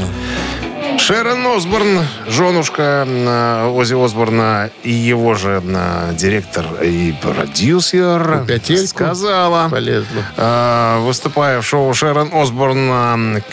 Шерон 0.99 1.47
Осборн, 1.47 2.01
женушка 2.29 3.07
э, 3.09 3.71
Ози 3.75 3.95
Осборна 3.95 4.71
и 4.83 4.91
его 4.91 5.35
же 5.35 5.63
э, 5.65 6.13
директор 6.15 6.67
и 6.83 7.15
продюсер, 7.23 8.45
Петельку 8.47 8.89
сказала, 8.89 9.69
полезла. 9.71 10.25
э, 10.37 10.99
выступая 11.01 11.61
в 11.61 11.67
шоу 11.67 11.95
Шерон 11.95 12.31
Осборн 12.33 12.91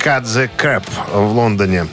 «Cut 0.03 0.23
the 0.23 0.49
Crap» 0.57 0.83
в 1.13 1.33
Лондоне 1.33 1.87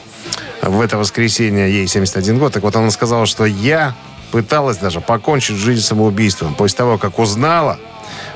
в 0.63 0.81
это 0.81 0.97
воскресенье, 0.97 1.71
ей 1.71 1.87
71 1.87 2.39
год, 2.39 2.53
так 2.53 2.63
вот 2.63 2.75
она 2.75 2.91
сказала, 2.91 3.27
что 3.27 3.45
я 3.45 3.95
пыталась 4.33 4.79
даже 4.79 5.01
покончить 5.01 5.57
жизнь 5.57 5.83
самоубийством 5.83 6.55
после 6.55 6.79
того, 6.79 6.99
как 6.99 7.19
узнала 7.19 7.79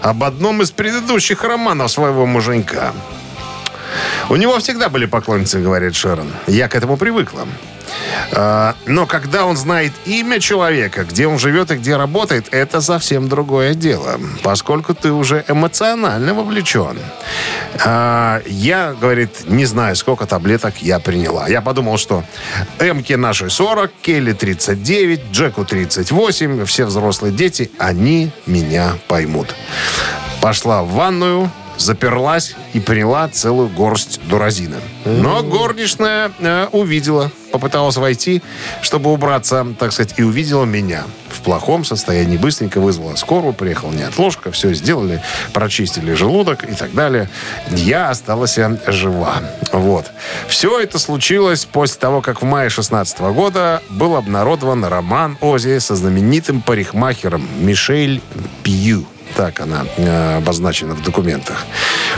об 0.02 0.22
одном 0.22 0.62
из 0.62 0.70
предыдущих 0.70 1.42
романов 1.42 1.90
своего 1.90 2.26
муженька. 2.26 2.92
У 4.28 4.36
него 4.36 4.58
всегда 4.58 4.88
были 4.88 5.06
поклонницы, 5.06 5.60
говорит 5.60 5.94
Шерон. 5.94 6.32
Я 6.46 6.68
к 6.68 6.74
этому 6.74 6.96
привыкла. 6.96 7.46
А, 8.32 8.74
Но 8.86 9.06
когда 9.06 9.46
он 9.46 9.56
знает 9.56 9.92
имя 10.04 10.40
человека, 10.40 11.04
где 11.04 11.28
он 11.28 11.38
живет 11.38 11.70
и 11.70 11.76
где 11.76 11.96
работает, 11.96 12.48
это 12.50 12.80
совсем 12.80 13.28
другое 13.28 13.74
дело, 13.74 14.18
поскольку 14.42 14.94
ты 14.94 15.12
уже 15.12 15.44
эмоционально 15.46 16.34
вовлечен. 16.34 16.98
А, 17.84 18.42
Я, 18.46 18.94
говорит, 19.00 19.48
не 19.48 19.64
знаю, 19.64 19.94
сколько 19.94 20.26
таблеток 20.26 20.82
я 20.82 20.98
приняла. 20.98 21.48
Я 21.48 21.60
подумал, 21.60 21.96
что 21.96 22.24
Эмке 22.80 23.16
нашей 23.16 23.50
40, 23.50 23.92
Келли 24.02 24.32
39, 24.32 25.30
Джеку 25.32 25.64
38, 25.64 26.64
все 26.64 26.84
взрослые 26.84 27.32
дети, 27.32 27.70
они 27.78 28.32
меня 28.46 28.94
поймут. 29.06 29.54
Пошла 30.40 30.82
в 30.82 30.90
ванную, 30.90 31.50
заперлась 31.78 32.54
и 32.72 32.80
приняла 32.80 33.28
целую 33.28 33.68
горсть 33.68 34.20
дуразина. 34.24 34.76
Но 35.04 35.42
горничная 35.42 36.32
э, 36.38 36.68
увидела, 36.72 37.30
попыталась 37.52 37.96
войти, 37.96 38.42
чтобы 38.82 39.12
убраться, 39.12 39.66
так 39.78 39.92
сказать, 39.92 40.14
и 40.16 40.22
увидела 40.22 40.64
меня 40.64 41.04
в 41.28 41.40
плохом 41.40 41.84
состоянии. 41.84 42.36
Быстренько 42.36 42.80
вызвала 42.80 43.14
скорую, 43.16 43.52
приехала 43.52 43.92
неотложка, 43.92 44.50
все 44.50 44.74
сделали, 44.74 45.22
прочистили 45.52 46.12
желудок 46.14 46.64
и 46.64 46.74
так 46.74 46.92
далее. 46.94 47.28
Я 47.70 48.10
осталась 48.10 48.58
жива. 48.86 49.42
Вот. 49.72 50.10
Все 50.48 50.80
это 50.80 50.98
случилось 50.98 51.64
после 51.64 52.00
того, 52.00 52.20
как 52.20 52.42
в 52.42 52.44
мае 52.44 52.68
16 52.68 53.18
года 53.20 53.82
был 53.90 54.16
обнародован 54.16 54.84
роман 54.84 55.38
Ози 55.40 55.78
со 55.78 55.94
знаменитым 55.94 56.60
парикмахером 56.60 57.46
Мишель 57.60 58.20
Пью. 58.62 59.06
Так 59.36 59.60
она 59.60 59.84
э, 59.96 60.36
обозначена 60.38 60.94
в 60.94 61.02
документах. 61.02 61.64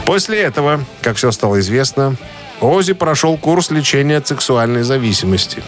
После 0.04 0.40
этого, 0.40 0.84
как 1.02 1.16
все 1.16 1.32
стало 1.32 1.58
известно, 1.58 2.16
Ози 2.60 2.92
прошел 2.92 3.36
курс 3.36 3.70
лечения 3.70 4.16
от 4.16 4.26
сексуальной 4.26 4.82
зависимости. 4.82 5.62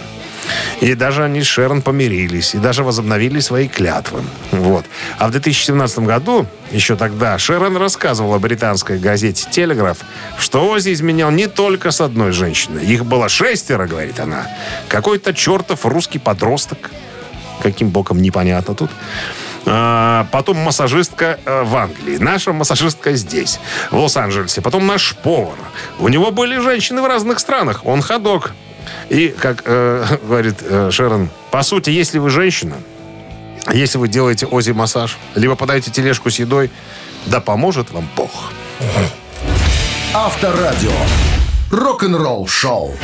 И 0.80 0.94
даже 0.94 1.24
они 1.24 1.42
с 1.42 1.46
Шерон 1.46 1.82
помирились, 1.82 2.54
и 2.54 2.58
даже 2.58 2.82
возобновили 2.82 3.40
свои 3.40 3.68
клятвы. 3.68 4.22
Вот. 4.50 4.86
А 5.18 5.28
в 5.28 5.30
2017 5.32 6.00
году, 6.00 6.46
еще 6.72 6.96
тогда, 6.96 7.38
Шерон 7.38 7.76
рассказывала 7.76 8.38
британской 8.38 8.98
газете 8.98 9.46
«Телеграф», 9.50 9.98
что 10.38 10.68
Ози 10.68 10.92
изменял 10.92 11.30
не 11.30 11.46
только 11.46 11.90
с 11.90 12.00
одной 12.00 12.32
женщиной. 12.32 12.84
Их 12.84 13.04
было 13.04 13.28
шестеро, 13.28 13.86
говорит 13.86 14.18
она. 14.18 14.46
Какой-то 14.88 15.34
чертов 15.34 15.84
русский 15.84 16.18
подросток. 16.18 16.90
Каким 17.62 17.90
боком, 17.90 18.22
непонятно 18.22 18.74
тут. 18.74 18.90
А, 19.66 20.26
потом 20.32 20.56
массажистка 20.58 21.38
э, 21.44 21.62
в 21.62 21.76
Англии. 21.76 22.16
Наша 22.18 22.52
массажистка 22.52 23.12
здесь, 23.14 23.60
в 23.90 23.98
Лос-Анджелесе. 23.98 24.60
Потом 24.60 24.86
наш 24.86 25.14
повар. 25.16 25.56
У 25.98 26.08
него 26.08 26.30
были 26.30 26.58
женщины 26.58 27.02
в 27.02 27.06
разных 27.06 27.38
странах. 27.38 27.84
Он 27.84 28.02
ходок. 28.02 28.52
И, 29.08 29.28
как 29.28 29.62
э, 29.66 30.04
говорит 30.22 30.56
э, 30.62 30.90
Шерон, 30.90 31.28
по 31.50 31.62
сути, 31.62 31.90
если 31.90 32.18
вы 32.18 32.30
женщина, 32.30 32.76
если 33.72 33.98
вы 33.98 34.08
делаете 34.08 34.46
ози-массаж, 34.46 35.18
либо 35.34 35.54
подаете 35.56 35.90
тележку 35.90 36.30
с 36.30 36.38
едой, 36.38 36.70
да 37.26 37.40
поможет 37.40 37.90
вам 37.90 38.08
Бог. 38.16 38.52
Авторадио. 40.14 40.92
Рок-н-ролл 41.70 42.48
шоу. 42.48 42.96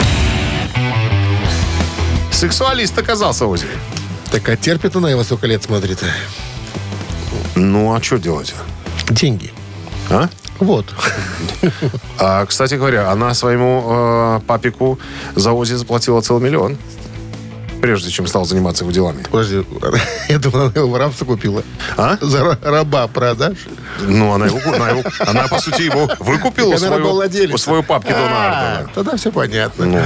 Сексуалист 2.33 2.99
оказался 2.99 3.47
Ози. 3.47 3.69
Так 4.31 4.49
а 4.49 4.57
терпит 4.57 4.97
она 4.97 5.11
его 5.11 5.23
сколько 5.23 5.47
лет 5.47 5.63
смотрит? 5.63 6.03
Ну, 7.57 7.95
а 7.95 8.03
что 8.03 8.19
делать? 8.19 8.55
Деньги. 9.09 9.51
А? 10.11 10.29
Вот. 10.61 10.87
А, 12.19 12.47
кстати 12.47 12.75
говоря, 12.75 13.11
она 13.11 13.35
своему 13.35 13.85
э, 13.89 14.41
папику 14.47 14.99
за 15.35 15.53
Ози 15.53 15.75
заплатила 15.75 16.21
целый 16.21 16.43
миллион. 16.43 16.77
Прежде 17.81 18.11
чем 18.11 18.27
стал 18.27 18.45
заниматься 18.45 18.85
его 18.85 18.93
делами. 18.93 19.23
Подожди, 19.31 19.65
я 20.29 20.39
думал, 20.39 20.61
она 20.67 20.73
его 20.75 20.89
в 20.89 20.97
рабство 20.97 21.25
купила. 21.25 21.63
А? 21.97 22.17
За 22.21 22.39
ра- 22.39 22.59
раба 22.63 23.07
продашь? 23.07 23.59
Ну, 24.01 24.33
она 24.33 24.47
его, 24.47 24.59
она, 24.75 24.89
его- 24.91 25.03
она, 25.21 25.47
по 25.49 25.59
сути, 25.61 25.83
его 25.83 26.11
выкупила 26.19 26.75
у 26.75 27.55
у 27.55 27.59
своего 27.59 27.83
папки 27.83 28.13
А, 28.13 28.77
Ардена. 28.77 28.91
Тогда 28.95 29.17
все 29.17 29.31
понятно. 29.31 29.87
Ну. 29.87 30.03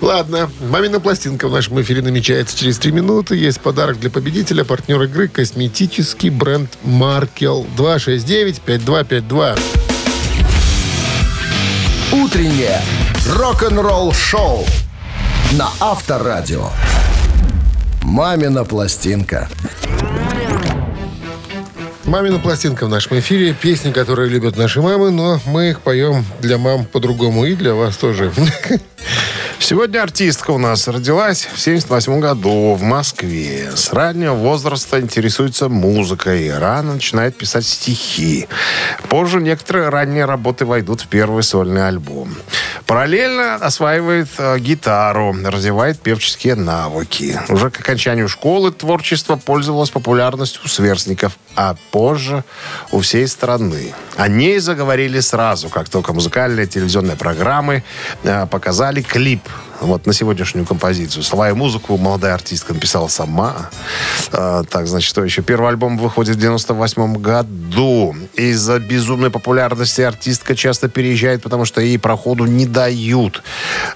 Ладно, 0.00 0.50
мамина 0.68 1.00
пластинка 1.00 1.48
в 1.48 1.52
нашем 1.52 1.80
эфире 1.80 2.02
намечается 2.02 2.56
через 2.58 2.78
три 2.78 2.92
минуты. 2.92 3.36
Есть 3.36 3.60
подарок 3.60 3.98
для 4.00 4.10
победителя, 4.10 4.64
партнер 4.64 5.00
игры, 5.02 5.28
косметический 5.28 6.30
бренд 6.30 6.70
Маркел. 6.82 7.66
269-5252. 7.76 9.58
Утреннее 12.12 12.80
рок-н-ролл 13.26 14.12
шоу 14.12 14.66
на 15.52 15.68
Авторадио. 15.80 16.68
Мамина 18.12 18.66
пластинка. 18.66 19.48
Мамина 22.04 22.38
пластинка 22.38 22.84
в 22.84 22.90
нашем 22.90 23.18
эфире. 23.20 23.54
Песни, 23.54 23.90
которые 23.90 24.28
любят 24.28 24.58
наши 24.58 24.82
мамы, 24.82 25.10
но 25.10 25.40
мы 25.46 25.70
их 25.70 25.80
поем 25.80 26.22
для 26.38 26.58
мам 26.58 26.84
по-другому 26.84 27.46
и 27.46 27.54
для 27.54 27.72
вас 27.72 27.96
тоже. 27.96 28.30
Сегодня 29.62 30.02
артистка 30.02 30.50
у 30.50 30.58
нас 30.58 30.88
родилась 30.88 31.46
в 31.54 31.60
78 31.60 32.18
году 32.18 32.74
в 32.74 32.82
Москве. 32.82 33.70
С 33.76 33.92
раннего 33.92 34.34
возраста 34.34 35.00
интересуется 35.00 35.68
музыкой. 35.68 36.58
Рано 36.58 36.94
начинает 36.94 37.36
писать 37.36 37.64
стихи. 37.64 38.48
Позже 39.08 39.40
некоторые 39.40 39.88
ранние 39.88 40.24
работы 40.24 40.66
войдут 40.66 41.02
в 41.02 41.06
первый 41.06 41.44
сольный 41.44 41.86
альбом. 41.86 42.34
Параллельно 42.86 43.54
осваивает 43.54 44.28
э, 44.36 44.58
гитару, 44.58 45.32
развивает 45.44 46.00
певческие 46.00 46.56
навыки. 46.56 47.40
Уже 47.48 47.70
к 47.70 47.78
окончанию 47.78 48.28
школы 48.28 48.72
творчество 48.72 49.36
пользовалось 49.36 49.90
популярностью 49.90 50.60
у 50.64 50.68
сверстников, 50.68 51.38
а 51.54 51.76
позже 51.90 52.44
у 52.90 53.00
всей 53.00 53.26
страны. 53.28 53.94
О 54.16 54.28
ней 54.28 54.58
заговорили 54.58 55.20
сразу, 55.20 55.68
как 55.68 55.88
только 55.88 56.12
музыкальные 56.12 56.66
телевизионные 56.66 57.16
программы 57.16 57.82
э, 58.24 58.46
показали 58.46 59.02
клип 59.02 59.42
вот 59.82 60.06
на 60.06 60.12
сегодняшнюю 60.12 60.66
композицию. 60.66 61.22
Слова 61.22 61.50
и 61.50 61.52
музыку 61.52 61.96
молодая 61.96 62.34
артистка 62.34 62.72
написала 62.74 63.08
сама. 63.08 63.70
А, 64.32 64.62
так, 64.64 64.86
значит, 64.86 65.08
что 65.08 65.24
еще? 65.24 65.42
Первый 65.42 65.68
альбом 65.68 65.98
выходит 65.98 66.36
в 66.36 66.40
98 66.40 67.16
году. 67.16 68.14
Из-за 68.34 68.78
безумной 68.78 69.30
популярности 69.30 70.00
артистка 70.02 70.54
часто 70.54 70.88
переезжает, 70.88 71.42
потому 71.42 71.64
что 71.64 71.80
ей 71.80 71.98
проходу 71.98 72.44
не 72.44 72.66
дают. 72.66 73.42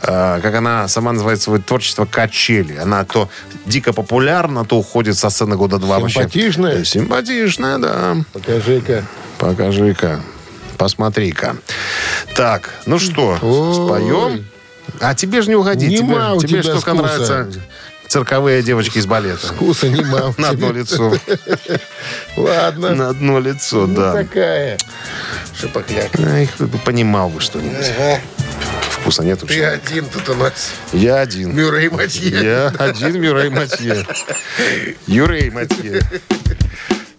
А, 0.03 0.41
как 0.41 0.55
она 0.55 0.89
сама 0.89 1.13
называет 1.13 1.41
свое 1.41 1.63
творчество 1.63 2.05
качели. 2.05 2.77
Она 2.77 3.05
то 3.05 3.29
дико 3.65 3.93
популярна, 3.93 4.65
то 4.65 4.79
уходит 4.79 5.17
со 5.17 5.31
сцены 5.31 5.57
года 5.57 5.79
два 5.79 6.01
вообще. 6.01 6.21
Симпатичная? 6.21 6.85
Симпатичная, 6.85 7.79
да. 7.79 8.17
Покажи-ка. 8.33 9.05
Покажи-ка. 9.39 10.21
Посмотри-ка. 10.77 11.57
Так, 12.35 12.75
ну 12.87 12.99
что, 12.99 13.39
Ой. 13.41 13.75
споем? 13.75 14.47
А 15.01 15.15
тебе 15.15 15.43
же 15.43 15.49
не 15.49 15.57
угодить. 15.57 15.91
Нема 16.01 16.29
тебе 16.31 16.37
у 16.37 16.41
тебе 16.41 16.63
тебя 16.63 16.73
только 16.73 16.95
вкуса. 16.95 17.03
нравятся 17.03 17.61
цирковые 18.09 18.63
девочки 18.63 18.99
из 18.99 19.07
балета. 19.07 19.49
Вкуса 19.49 19.89
нема. 19.89 20.33
На 20.39 20.51
одно 20.51 20.73
лицо. 20.73 21.13
Ладно. 22.37 22.95
На 22.95 23.09
одно 23.11 23.41
лицо, 23.41 23.87
Ну, 23.87 23.95
да. 23.97 24.13
такая. 24.13 24.79
Шипокляк. 25.59 26.11
Ты 26.13 26.67
понимал 26.85 27.29
бы 27.31 27.41
что-нибудь. 27.41 27.87
Вкуса 28.91 29.23
нет 29.23 29.41
Ты 29.41 29.47
вообще. 29.47 29.67
один 29.67 30.05
тут 30.07 30.29
у 30.29 30.35
нас. 30.35 30.73
Я 30.93 31.21
один. 31.21 31.55
Мюррей 31.55 31.89
Матье. 31.89 32.31
Я 32.31 32.69
один 32.79 33.21
Мюррей 33.21 33.51
Матье. 33.51 34.07
Юрей 35.07 35.51
Матье. 35.51 36.03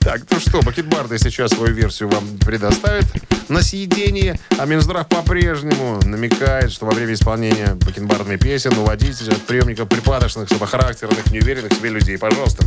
Так, 0.07 0.21
ну 0.29 0.39
что, 0.39 0.61
Бакетбарды 0.61 1.19
сейчас 1.19 1.51
свою 1.51 1.73
версию 1.73 2.07
вам 2.07 2.37
предоставит 2.37 3.03
на 3.49 3.61
съедение, 3.61 4.39
а 4.57 4.65
Минздрав 4.65 5.05
по-прежнему 5.09 5.99
намекает, 6.05 6.71
что 6.71 6.85
во 6.85 6.93
время 6.93 7.11
исполнения 7.11 7.75
бакенбардными 7.75 8.37
песен 8.37 8.71
у 8.77 8.85
водителя 8.85 9.33
от 9.33 9.41
приемников 9.41 9.89
припадочных, 9.89 10.47
слабохарактерных, 10.47 11.29
неуверенных 11.29 11.73
в 11.73 11.75
себе 11.75 11.89
людей. 11.89 12.17
Пожалуйста. 12.17 12.63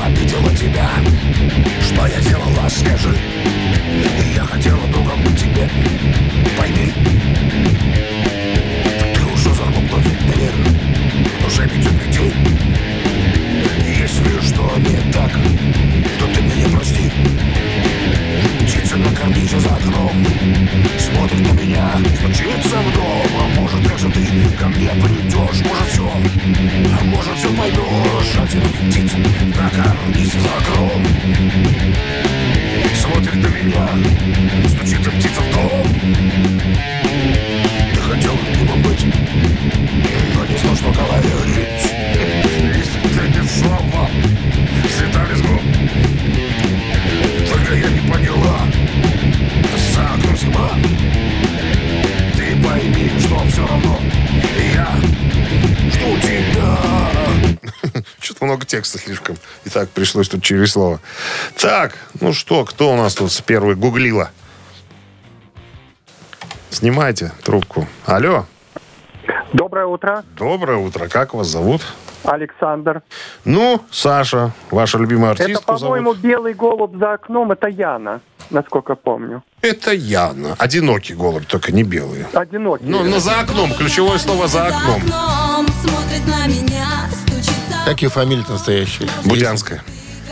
Обидела 0.00 0.54
тебя? 0.56 0.90
Что 1.80 2.06
я 2.06 2.20
делала, 2.20 2.68
скажи 2.68 3.16
Я 4.34 4.44
хотела 4.44 4.86
другом 4.92 5.22
быть 5.24 5.40
тебе 5.40 5.68
Пойми 6.56 7.21
Если 13.84 14.40
что 14.40 14.76
не 14.78 15.12
так 15.12 15.30
То 16.18 16.26
ты 16.34 16.42
меня 16.42 16.66
прости. 16.72 17.08
Птица 18.60 18.96
на 18.96 19.14
карнизе 19.14 19.60
за 19.60 19.68
окном. 19.68 20.26
На 21.32 21.52
меня 21.52 21.90
Стучится 22.16 22.76
в 22.76 22.98
А 23.40 23.60
может 23.60 23.88
как 23.88 23.98
же 23.98 24.10
ты 24.10 24.26
ко 24.58 24.68
мне 24.68 24.90
придешь? 24.90 25.62
Может 25.64 25.88
все 25.88 26.10
А 27.00 27.04
может 27.04 27.36
все 27.36 27.48
пойдешь 27.54 28.36
Один 28.38 28.62
на 29.56 29.70
карнизе 29.70 30.40
за 30.40 30.48
текста 58.72 58.98
слишком. 58.98 59.36
И 59.64 59.68
так 59.68 59.90
пришлось 59.90 60.28
тут 60.28 60.42
через 60.42 60.72
слово. 60.72 60.98
Так, 61.60 61.98
ну 62.20 62.32
что, 62.32 62.64
кто 62.64 62.92
у 62.92 62.96
нас 62.96 63.14
тут 63.14 63.42
первый 63.44 63.76
гуглила? 63.76 64.30
Снимайте 66.70 67.32
трубку. 67.44 67.86
Алло. 68.06 68.46
Доброе 69.52 69.84
утро, 69.84 70.24
Доброе 70.38 70.78
утро. 70.78 71.06
Как 71.08 71.34
вас 71.34 71.48
зовут? 71.48 71.82
Александр. 72.24 73.02
Ну, 73.44 73.80
Саша, 73.90 74.52
ваша 74.70 74.96
любимая 74.98 75.34
Это, 75.34 75.42
артистка 75.42 75.74
по-моему, 75.74 76.14
зовут? 76.14 76.24
белый 76.24 76.54
голубь 76.54 76.96
за 76.96 77.12
окном, 77.12 77.52
это 77.52 77.68
Яна, 77.68 78.20
насколько 78.48 78.94
помню. 78.94 79.42
Это 79.60 79.92
Яна. 79.92 80.54
Одинокий 80.58 81.14
голубь, 81.14 81.46
только 81.46 81.72
не 81.72 81.82
белый. 81.82 82.24
Одинокий. 82.32 82.86
Ну, 82.86 83.04
ну, 83.04 83.18
за 83.18 83.40
окном. 83.40 83.74
Ключевое 83.74 84.18
слово 84.18 84.48
за 84.48 84.66
окном. 84.68 85.02
Смотрит 85.82 86.26
на 86.26 86.46
меня. 86.46 86.92
Как 87.84 88.00
ее 88.02 88.08
фамилия 88.08 88.44
настоящая? 88.48 89.08
Будянская. 89.24 89.82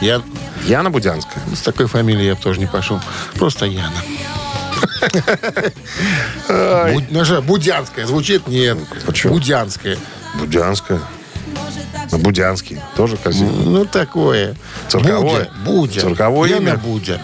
Я 0.00 0.22
Яна 0.66 0.90
Будянская. 0.90 1.42
с 1.54 1.60
такой 1.60 1.86
фамилией 1.86 2.28
я 2.28 2.34
бы 2.34 2.40
тоже 2.40 2.60
не 2.60 2.66
пошел. 2.66 3.00
Просто 3.34 3.66
Яна. 3.66 3.90
Буд- 6.48 7.06
ну 7.10 7.42
Будянская. 7.42 8.06
Звучит? 8.06 8.46
Нет. 8.46 8.78
Почему? 9.04 9.34
Будянская. 9.34 9.98
Будянская. 10.38 11.00
Ну, 12.12 12.18
Будянский. 12.18 12.80
Тоже 12.96 13.16
красиво. 13.16 13.50
Ну, 13.50 13.84
такое. 13.84 14.56
Цирковое? 14.88 15.44
Будя. 15.44 15.50
Будя. 15.64 16.00
Цирковое 16.00 16.50
Яна 16.50 16.60
имя? 16.60 16.76
Будя. 16.76 17.20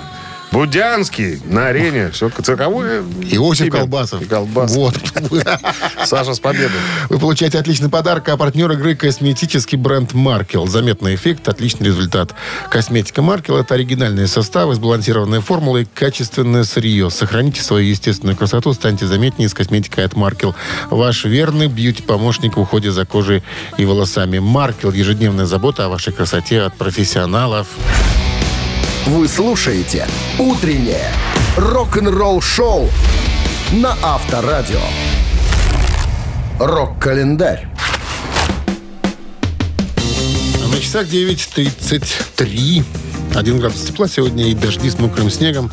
Будянский 0.56 1.38
на 1.44 1.66
арене. 1.66 2.10
Все 2.12 2.30
цирковое. 2.30 3.02
Иосиф 3.30 3.66
имя. 3.66 3.80
Колбасов. 3.80 4.22
И 4.22 4.24
Колбасов. 4.24 4.76
Вот. 4.78 4.94
Саша 6.06 6.32
с 6.32 6.40
победой. 6.40 6.80
Вы 7.10 7.18
получаете 7.18 7.58
отличный 7.58 7.90
подарок, 7.90 8.26
а 8.30 8.38
партнер 8.38 8.72
игры 8.72 8.96
косметический 8.96 9.76
бренд 9.76 10.14
Маркел. 10.14 10.66
Заметный 10.66 11.14
эффект, 11.14 11.46
отличный 11.46 11.88
результат. 11.88 12.34
Косметика 12.70 13.20
Маркел– 13.20 13.56
это 13.58 13.74
оригинальные 13.74 14.28
составы, 14.28 14.74
сбалансированные 14.74 15.42
формулы 15.42 15.82
и 15.82 15.84
качественное 15.84 16.64
сырье. 16.64 17.10
Сохраните 17.10 17.60
свою 17.60 17.90
естественную 17.90 18.34
красоту, 18.34 18.72
станьте 18.72 19.06
заметнее 19.06 19.50
с 19.50 19.54
косметикой 19.54 20.06
от 20.06 20.16
Маркел. 20.16 20.54
Ваш 20.88 21.26
верный 21.26 21.66
бьюти-помощник 21.66 22.56
в 22.56 22.60
уходе 22.60 22.90
за 22.90 23.04
кожей 23.04 23.42
и 23.76 23.84
волосами. 23.84 24.38
Маркел– 24.38 24.90
ежедневная 24.92 25.44
забота 25.44 25.84
о 25.84 25.88
вашей 25.90 26.14
красоте 26.14 26.62
от 26.62 26.74
профессионалов. 26.78 27.66
Вы 29.06 29.28
слушаете 29.28 30.08
«Утреннее 30.36 31.12
рок-н-ролл-шоу» 31.56 32.90
на 33.70 33.96
Авторадио. 34.02 34.80
Рок-календарь. 36.58 37.68
А 40.60 40.68
на 40.68 40.80
часах 40.80 41.06
9.33. 41.06 42.84
Один 43.36 43.60
градус 43.60 43.82
тепла 43.82 44.08
сегодня 44.08 44.48
и 44.48 44.54
дожди 44.54 44.90
с 44.90 44.98
мокрым 44.98 45.30
снегом. 45.30 45.70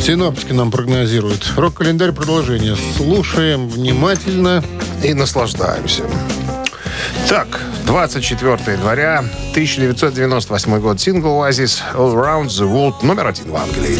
Синоптики 0.00 0.52
нам 0.52 0.70
прогнозируют. 0.70 1.52
Рок-календарь 1.56 2.12
продолжение. 2.12 2.76
Слушаем 2.96 3.68
внимательно. 3.68 4.62
И 5.02 5.14
наслаждаемся. 5.14 6.04
Так, 7.28 7.60
24 7.88 8.76
января 8.76 9.20
1998 9.52 10.78
год. 10.78 11.00
Сингл 11.00 11.42
Oasis 11.42 11.80
All 11.94 12.14
Around 12.14 12.48
the 12.48 12.70
World 12.70 12.96
номер 13.02 13.28
один 13.28 13.50
в 13.50 13.56
Англии. 13.56 13.98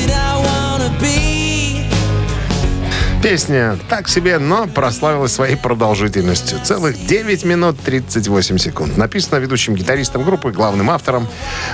Песня 3.23 3.79
так 3.89 4.11
себе, 4.11 4.39
но 4.39 4.67
прославилась 4.67 5.33
своей 5.33 5.57
продолжительностью. 5.57 6.59
Целых 6.63 7.03
9 7.07 7.45
минут 7.47 7.81
38 7.81 8.59
секунд. 8.59 8.99
Написано 8.99 9.39
ведущим 9.39 9.75
гитаристом 9.75 10.23
группы, 10.23 10.53
главным 10.53 10.91
автором 10.91 11.27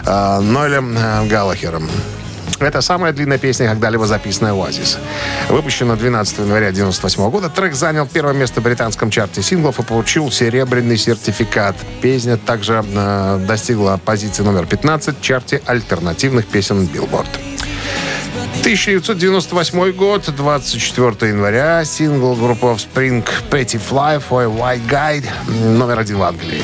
э, 0.06 0.38
Нойлем 0.38 0.96
э, 0.96 1.26
Галлахером. 1.26 1.88
Это 2.60 2.80
самая 2.80 3.12
длинная 3.12 3.38
песня, 3.38 3.68
когда-либо 3.68 4.06
записанная 4.06 4.52
«Оазис». 4.52 4.98
Выпущена 5.48 5.96
12 5.96 6.38
января 6.38 6.68
1998 6.68 7.30
года, 7.30 7.48
трек 7.48 7.74
занял 7.74 8.06
первое 8.06 8.34
место 8.34 8.60
в 8.60 8.64
британском 8.64 9.10
чарте 9.10 9.42
синглов 9.42 9.80
и 9.80 9.82
получил 9.82 10.30
серебряный 10.30 10.96
сертификат. 10.96 11.76
Песня 12.00 12.36
также 12.36 12.84
э, 12.86 13.44
достигла 13.46 14.00
позиции 14.04 14.42
номер 14.42 14.66
15 14.66 15.18
в 15.18 15.20
чарте 15.20 15.60
альтернативных 15.66 16.46
песен 16.46 16.84
Billboard. 16.84 17.28
1998 18.60 19.92
год, 19.92 20.30
24 20.34 21.32
января, 21.32 21.84
сингл 21.84 22.34
группы 22.34 22.66
Offspring 22.66 23.22
Pretty 23.50 23.78
Fly 23.78 24.22
for 24.26 24.44
a 24.44 24.46
White 24.46 24.88
Guide, 24.88 25.26
номер 25.76 25.98
один 25.98 26.16
в 26.16 26.22
Англии. 26.22 26.62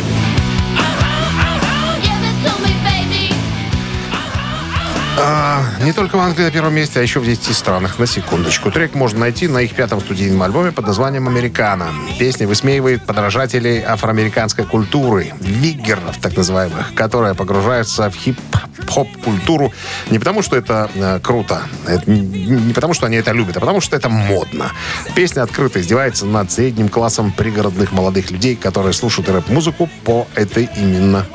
А, 5.22 5.62
не 5.82 5.92
только 5.92 6.16
в 6.16 6.20
Англии 6.20 6.44
на 6.44 6.50
первом 6.50 6.74
месте, 6.74 6.98
а 6.98 7.02
еще 7.02 7.20
в 7.20 7.24
10 7.26 7.54
странах. 7.54 7.98
На 7.98 8.06
секундочку. 8.06 8.70
Трек 8.70 8.94
можно 8.94 9.20
найти 9.20 9.48
на 9.48 9.58
их 9.58 9.74
пятом 9.74 10.00
студийном 10.00 10.42
альбоме 10.42 10.72
под 10.72 10.86
названием 10.86 11.28
«Американо». 11.28 11.88
Песня 12.18 12.46
высмеивает 12.48 13.04
подражателей 13.04 13.82
афроамериканской 13.82 14.64
культуры, 14.64 15.34
виггеров 15.40 16.16
так 16.22 16.36
называемых, 16.36 16.94
которые 16.94 17.34
погружаются 17.34 18.08
в 18.10 18.14
хип-хоп-культуру 18.14 19.72
не 20.10 20.18
потому, 20.18 20.42
что 20.42 20.56
это 20.56 20.90
э, 20.94 21.20
круто, 21.22 21.62
это 21.86 22.10
не- 22.10 22.20
не 22.20 22.72
потому, 22.72 22.94
что 22.94 23.06
они 23.06 23.16
это 23.16 23.32
любят, 23.32 23.56
а 23.58 23.60
потому, 23.60 23.80
что 23.80 23.96
это 23.96 24.08
модно. 24.08 24.72
Песня 25.14 25.42
открыто 25.42 25.80
издевается 25.80 26.24
над 26.24 26.50
средним 26.50 26.88
классом 26.88 27.32
пригородных 27.32 27.92
молодых 27.92 28.30
людей, 28.30 28.56
которые 28.56 28.94
слушают 28.94 29.28
рэп-музыку 29.28 29.88
по 30.04 30.26
этой 30.34 30.68
именно 30.76 31.26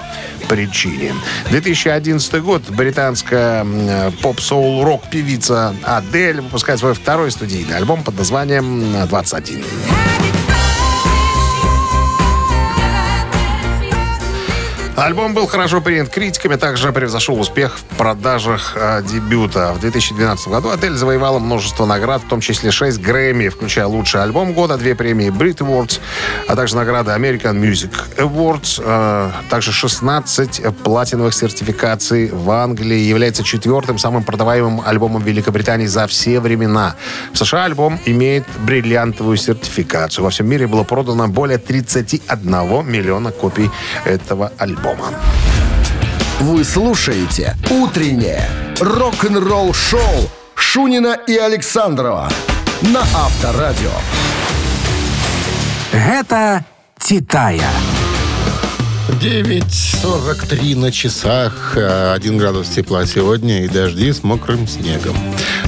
причине. 0.47 1.13
2011 1.49 2.41
год. 2.41 2.63
Британская 2.69 3.61
м, 3.61 4.11
поп-соул-рок 4.21 5.09
певица 5.09 5.75
Адель 5.83 6.41
выпускает 6.41 6.79
свой 6.79 6.93
второй 6.93 7.31
студийный 7.31 7.75
альбом 7.77 8.03
под 8.03 8.17
названием 8.17 8.81
«21». 9.05 9.63
Альбом 14.95 15.33
был 15.33 15.45
хорошо 15.45 15.81
принят 15.81 16.07
критиками, 16.07 16.55
также 16.55 16.93
превзошел 16.93 17.37
успех 17.37 17.77
в 17.77 17.83
продажах 17.97 18.73
э, 18.75 19.01
дебюта. 19.03 19.73
В 19.73 19.81
2012 19.81 20.47
году 20.47 20.69
Адель 20.69 20.93
завоевала 20.93 21.37
множество 21.37 21.85
наград, 21.85 22.21
в 22.23 22.29
том 22.29 22.39
числе 22.39 22.71
6 22.71 23.01
Грэмми, 23.01 23.49
включая 23.49 23.87
лучший 23.87 24.23
альбом 24.23 24.53
года, 24.53 24.77
две 24.77 24.95
премии 24.95 25.27
Brit 25.27 25.57
Awards, 25.57 25.99
а 26.47 26.55
также 26.55 26.77
награды 26.77 27.11
American 27.11 27.59
Music 27.59 27.91
Awards, 28.15 28.81
э, 28.81 29.31
также 29.49 29.73
16 29.73 30.61
платиновых 30.83 31.33
сертификаций 31.33 32.29
в 32.29 32.49
Англии. 32.49 32.99
Является 32.99 33.43
четвертым 33.43 33.97
самым 33.97 34.23
продаваемым 34.23 34.81
альбомом 34.85 35.21
Великобритании 35.23 35.87
за 35.87 36.07
все 36.07 36.39
времена. 36.39 36.95
В 37.33 37.37
США 37.37 37.65
альбом 37.65 37.99
имеет 38.05 38.45
бриллиантовую 38.59 39.35
сертификацию. 39.35 40.23
Во 40.23 40.29
всем 40.29 40.47
мире 40.47 40.67
было 40.67 40.83
продано 40.83 41.27
более 41.27 41.57
31 41.57 42.85
миллиона 42.89 43.31
копий 43.33 43.69
этого 44.05 44.53
альбома. 44.57 44.84
Вы 46.41 46.63
слушаете 46.63 47.55
«Утреннее 47.71 48.47
рок-н-ролл-шоу» 48.79 50.29
Шунина 50.53 51.17
и 51.27 51.35
Александрова 51.37 52.29
на 52.81 53.01
Авторадио. 53.01 53.89
Гэта 55.91 56.63
Титая. 56.99 57.67
9.43 59.21 60.75
на 60.75 60.91
часах. 60.91 61.73
э, 61.77 62.13
Один 62.13 62.37
градус 62.37 62.67
тепла 62.69 63.05
сегодня 63.05 63.63
и 63.65 63.67
дожди 63.67 64.11
с 64.11 64.23
мокрым 64.23 64.67
снегом. 64.67 65.15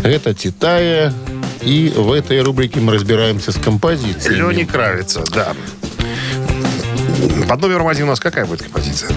Это 0.04 0.34
Титая. 0.34 1.14
И 1.62 1.92
в 1.96 2.12
этой 2.12 2.42
рубрике 2.42 2.80
мы 2.80 2.94
разбираемся 2.94 3.52
с 3.52 3.56
композициями. 3.56 4.54
Лени 4.54 4.64
Кравица, 4.64 5.24
да. 5.34 5.54
Под 7.48 7.62
номером 7.62 7.88
один 7.88 8.06
у 8.06 8.10
нас 8.10 8.20
какая 8.20 8.46
будет 8.46 8.62
композиция? 8.64 9.10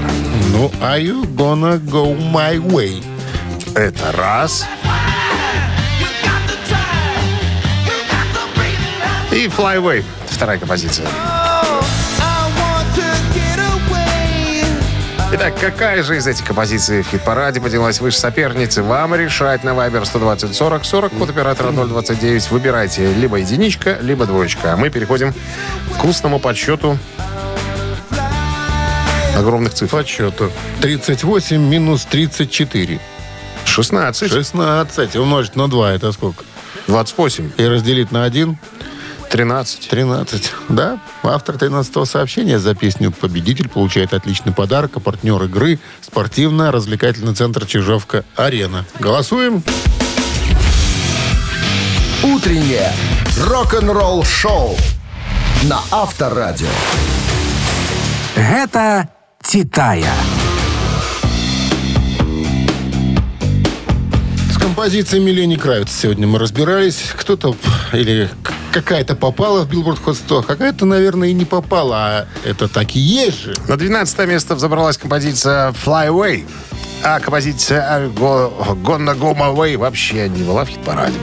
Ну, 0.53 0.71
are 0.81 1.01
you 1.01 1.25
gonna 1.35 1.79
go 1.79 2.17
my 2.33 2.57
way? 2.59 3.05
Это 3.75 4.13
раз. 4.13 4.67
И 9.31 9.47
Fly 9.47 9.77
Away. 9.77 10.05
Вторая 10.29 10.59
композиция. 10.59 11.07
Итак, 15.33 15.55
какая 15.61 16.03
же 16.03 16.17
из 16.17 16.27
этих 16.27 16.45
композиций 16.45 17.03
в 17.03 17.07
хит-параде 17.07 17.61
поднялась 17.61 18.01
выше 18.01 18.19
соперницы? 18.19 18.83
Вам 18.83 19.15
решать 19.15 19.63
на 19.63 19.71
Viber 19.71 20.05
120 20.05 20.55
40 20.57 20.85
40, 20.85 21.13
код 21.13 21.31
оператора 21.31 21.71
029. 21.71 22.51
Выбирайте 22.51 23.13
либо 23.15 23.37
единичка, 23.37 23.99
либо 24.01 24.27
двоечка. 24.27 24.73
А 24.73 24.77
мы 24.77 24.91
переходим 24.91 25.33
к 26.01 26.05
устному 26.05 26.41
подсчету 26.41 26.99
огромных 29.37 29.75
цифр. 29.75 29.99
Подсчету. 29.99 30.51
38 30.81 31.61
минус 31.61 32.05
34. 32.05 33.01
16. 33.65 34.31
16. 34.31 35.17
Умножить 35.17 35.57
на 35.57 35.69
2 35.69 35.93
это 35.93 36.13
сколько? 36.13 36.45
28. 36.87 37.53
И 37.57 37.65
разделить 37.65 38.11
на 38.13 38.25
1? 38.25 38.59
13. 39.31 39.89
13. 39.89 40.53
Да. 40.69 40.99
Автор 41.23 41.57
13 41.57 42.09
сообщения 42.09 42.59
за 42.59 42.75
песню 42.75 43.13
«Победитель» 43.13 43.69
получает 43.69 44.13
отличный 44.13 44.53
подарок, 44.53 44.93
а 44.97 45.01
партнер 45.01 45.41
игры– 45.45 45.79
спортивно-развлекательный 46.01 47.35
центр 47.35 47.65
«Чижовка-Арена». 47.65 48.85
Голосуем. 48.99 49.63
«Утреннее 52.25 52.93
рок-н-ролл-шоу» 53.47 54.77
на 55.63 55.81
Авторадио. 55.93 56.67
Гэта 58.35 59.09
Титая. 59.51 60.07
С 64.53 64.57
композициями 64.59 65.31
Лени 65.33 65.57
Кравица 65.57 65.93
сегодня 66.03 66.29
мы 66.29 66.39
разбирались. 66.39 67.11
Кто-то 67.17 67.57
или 67.93 68.31
какая-то 68.71 69.17
попала 69.17 69.65
в 69.65 69.69
Billboard 69.69 69.99
Hot 70.07 70.15
100, 70.15 70.39
а 70.39 70.43
какая-то, 70.45 70.87
наверное, 70.87 71.31
и 71.31 71.33
не 71.33 71.47
попала. 71.47 71.97
А 71.97 72.27
это 72.45 72.69
так 72.69 72.95
и 72.95 73.01
есть 73.01 73.43
же. 73.43 73.55
На 73.67 73.77
12 73.77 74.29
место 74.29 74.55
взобралась 74.55 74.97
композиция 74.97 75.73
Fly 75.73 76.11
Away. 76.11 76.45
А 77.03 77.19
композиция 77.19 78.07
Go- 78.07 78.53
Gonna 78.85 79.19
Go 79.19 79.35
My 79.37 79.53
Way 79.53 79.77
вообще 79.79 80.29
не 80.29 80.45
была 80.45 80.65
в 80.65 80.69
хит-параде. 80.69 81.17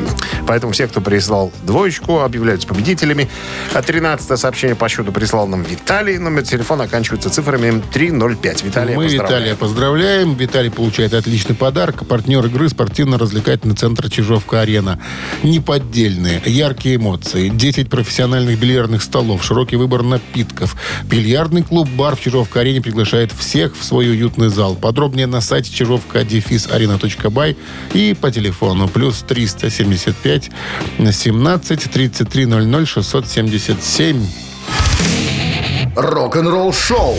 Поэтому 0.47 0.71
все, 0.71 0.87
кто 0.87 1.01
прислал 1.01 1.51
двоечку, 1.63 2.21
объявляются 2.21 2.67
победителями. 2.67 3.29
А 3.73 3.81
13 3.81 4.39
сообщение 4.39 4.75
по 4.75 4.87
счету 4.87 5.11
прислал 5.11 5.45
нам 5.45 5.63
Виталий. 5.63 6.17
Номер 6.17 6.43
телефона 6.43 6.85
оканчивается 6.85 7.29
цифрами 7.29 7.81
305. 7.91 8.63
Виталий, 8.63 8.95
Мы 8.95 9.07
Виталия 9.07 9.55
поздравляем. 9.55 10.35
Виталий 10.35 10.71
получает 10.71 11.13
отличный 11.13 11.55
подарок. 11.55 12.07
Партнер 12.07 12.45
игры 12.45 12.69
спортивно-развлекательный 12.69 13.75
центр 13.75 14.09
Чижовка-Арена. 14.09 14.99
Неподдельные, 15.43 16.41
яркие 16.45 16.95
эмоции, 16.95 17.49
10 17.49 17.89
профессиональных 17.89 18.57
бильярдных 18.57 19.03
столов, 19.03 19.43
широкий 19.43 19.75
выбор 19.75 20.03
напитков. 20.03 20.75
Бильярдный 21.03 21.63
клуб-бар 21.63 22.15
в 22.15 22.21
Чижовка-Арене 22.21 22.81
приглашает 22.81 23.33
всех 23.33 23.77
в 23.77 23.83
свой 23.83 24.09
уютный 24.09 24.47
зал. 24.47 24.75
Подробнее 24.75 25.27
на 25.27 25.41
сайте 25.41 25.73
чижовка-арена.бай 25.73 27.57
и 27.93 28.15
по 28.19 28.31
телефону 28.31 28.87
плюс 28.87 29.23
375 29.27 30.36
17 30.99 31.91
33 31.91 32.45
00 32.45 32.85
677. 32.85 34.27
Рок-н-ролл 35.95 36.73
шоу 36.73 37.15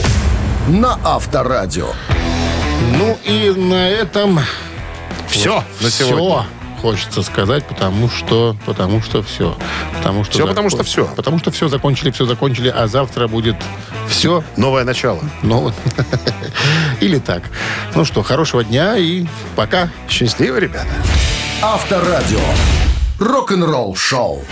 на 0.68 0.98
Авторадио. 1.04 1.88
Ну 2.96 3.18
и 3.24 3.52
на 3.56 3.88
этом 3.88 4.40
Все 5.28 5.64
на 5.80 5.88
все 5.88 6.06
сегодня. 6.08 6.46
хочется 6.80 7.22
сказать, 7.22 7.66
потому 7.66 8.08
что, 8.08 8.56
потому 8.66 9.02
что 9.02 9.22
все, 9.22 9.56
потому 9.96 10.22
что 10.24 10.32
Всё, 10.32 10.46
потому 10.46 10.70
что 10.70 10.84
всё. 10.84 11.06
потому 11.16 11.38
что 11.40 11.50
все 11.50 11.68
закончили, 11.68 12.10
все 12.12 12.24
закончили, 12.24 12.68
а 12.68 12.86
завтра 12.86 13.26
будет 13.26 13.56
все, 14.08 14.44
Новое 14.56 14.84
начало. 14.84 15.20
ну 15.42 15.72
или 17.00 17.18
так. 17.18 17.42
Ну 17.96 18.04
что, 18.04 18.22
хорошего 18.22 18.62
дня 18.62 18.96
и 18.96 19.26
пока. 19.56 19.90
Счастливо, 20.08 20.58
ребята. 20.58 20.86
Авторадио. 21.62 22.38
Рок-н-ролл 23.18 23.96
шоу. 23.96 24.44